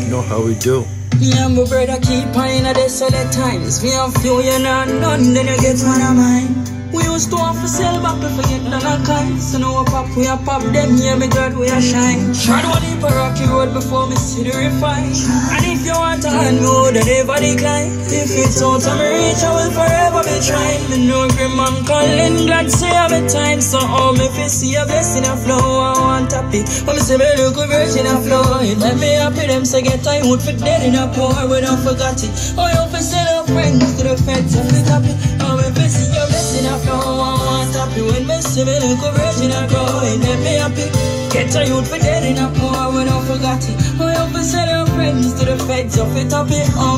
You 0.02 0.10
know 0.10 0.22
how 0.22 0.42
we 0.42 0.56
do. 0.56 0.86
Me 1.20 1.32
and 1.32 1.56
my 1.56 1.64
brother 1.64 2.00
keep 2.02 2.28
on 2.36 2.50
in 2.50 2.66
a 2.66 2.74
desolate 2.74 3.32
times. 3.32 3.82
Me 3.84 3.92
and 3.94 4.14
few 4.20 4.42
you 4.42 4.60
know 4.60 4.84
none, 4.86 5.34
then 5.34 5.48
you 5.48 5.58
get 5.62 5.80
one 5.80 6.02
of 6.02 6.16
mine. 6.16 6.66
We 6.92 7.04
used 7.04 7.30
to 7.32 7.38
have 7.38 7.60
to 7.60 7.68
sell 7.68 8.02
back 8.04 8.22
to 8.22 8.30
forget 8.36 8.64
none 8.64 8.86
of 8.86 9.06
kind. 9.06 9.42
So 9.42 9.58
now 9.60 9.80
we 9.80 9.86
pop, 9.92 10.08
we 10.16 10.28
a 10.28 10.38
pop 10.38 10.64
them, 10.64 10.96
yeah, 10.96 11.16
me 11.16 11.28
God, 11.28 11.58
we 11.58 11.68
a 11.68 11.82
shine. 11.82 12.32
Tried 12.32 12.64
one 12.64 12.82
deep 12.84 13.04
a 13.04 13.12
rocky 13.12 13.44
road 13.52 13.74
before 13.74 14.08
me 14.08 14.16
see 14.16 14.44
the 14.44 14.56
refine. 14.56 15.12
And 15.56 15.64
if 15.76 15.84
you 15.84 15.92
want 15.92 16.24
a 16.24 16.30
hand, 16.30 16.64
me 16.64 16.68
would 16.68 16.96
never 16.96 17.36
decline. 17.40 17.92
If 18.12 18.32
it's 18.32 18.62
out 18.62 18.84
of 18.88 18.96
me 18.96 19.08
reach, 19.12 19.44
I 19.44 19.52
will 19.56 19.72
forever 19.76 20.22
be 20.24 20.36
trying. 20.40 20.84
Me 20.92 21.08
know 21.08 21.28
grim 21.36 21.56
man 21.56 21.84
calling, 21.84 22.48
glad 22.48 22.72
say 22.72 22.92
I'm 22.92 23.12
a 23.12 23.28
time. 23.28 23.60
So 23.60 23.80
all 23.80 24.14
me 24.14 24.28
fi 24.46 24.50
see 24.50 24.76
a 24.76 24.86
blessing 24.86 25.26
a 25.26 25.36
flow, 25.38 25.58
I 25.58 25.98
want 25.98 26.32
happy. 26.32 26.62
When 26.86 26.96
me 26.96 27.02
see 27.02 27.18
me 27.18 27.26
look 27.42 27.58
a 27.58 27.66
virgin 27.66 28.06
a 28.06 28.22
flow, 28.22 28.62
it 28.62 28.78
make 28.78 29.00
me 29.02 29.18
happy. 29.18 29.48
Them 29.48 29.66
say 29.66 29.82
get 29.82 30.04
time 30.04 30.30
wood 30.30 30.42
for 30.42 30.54
dead 30.54 30.86
in 30.86 30.94
a 30.94 31.10
poor, 31.14 31.34
we 31.50 31.62
don't 31.66 31.82
forgot 31.82 32.22
it. 32.22 32.30
Oh, 32.54 32.70
you 32.70 32.86
fi 32.94 33.00
sell 33.02 33.26
your 33.26 33.46
friends 33.50 33.98
to 33.98 34.04
the 34.06 34.16
feds, 34.22 34.54
you 34.54 34.62
fi 34.62 34.78
stop 34.86 35.04
it. 35.04 35.18
Oh, 35.42 35.58
me 35.58 35.88
see 35.90 36.14
your 36.14 36.28
blessing 36.30 36.68
a 36.70 36.78
flow, 36.86 37.26
I 37.26 37.34
want 37.42 37.74
happy. 37.74 38.02
When 38.06 38.28
me 38.30 38.38
see 38.42 38.66
me 38.66 38.78
look 38.86 39.02
a 39.02 39.10
virgin 39.18 39.50
a 39.50 39.66
grow, 39.66 40.06
it 40.06 40.22
make 40.22 40.42
me 40.46 40.54
happy. 40.62 40.88
Get 41.34 41.56
a 41.58 41.66
youth 41.66 41.90
for 41.90 41.98
dead 41.98 42.24
in 42.30 42.38
a 42.38 42.48
poor, 42.54 42.94
we 42.94 43.02
don't 43.02 43.26
forgot 43.26 43.66
it. 43.66 43.76
Oh, 43.98 44.14
you 44.14 44.26
fi 44.30 44.42
sell 44.46 44.70
your 44.70 44.86
friends 44.94 45.34
to 45.42 45.44
the 45.50 45.58
feds, 45.66 45.98
you 45.98 46.06
fi 46.14 46.22
stop 46.30 46.54
it. 46.54 46.70
Oh, 46.78 46.94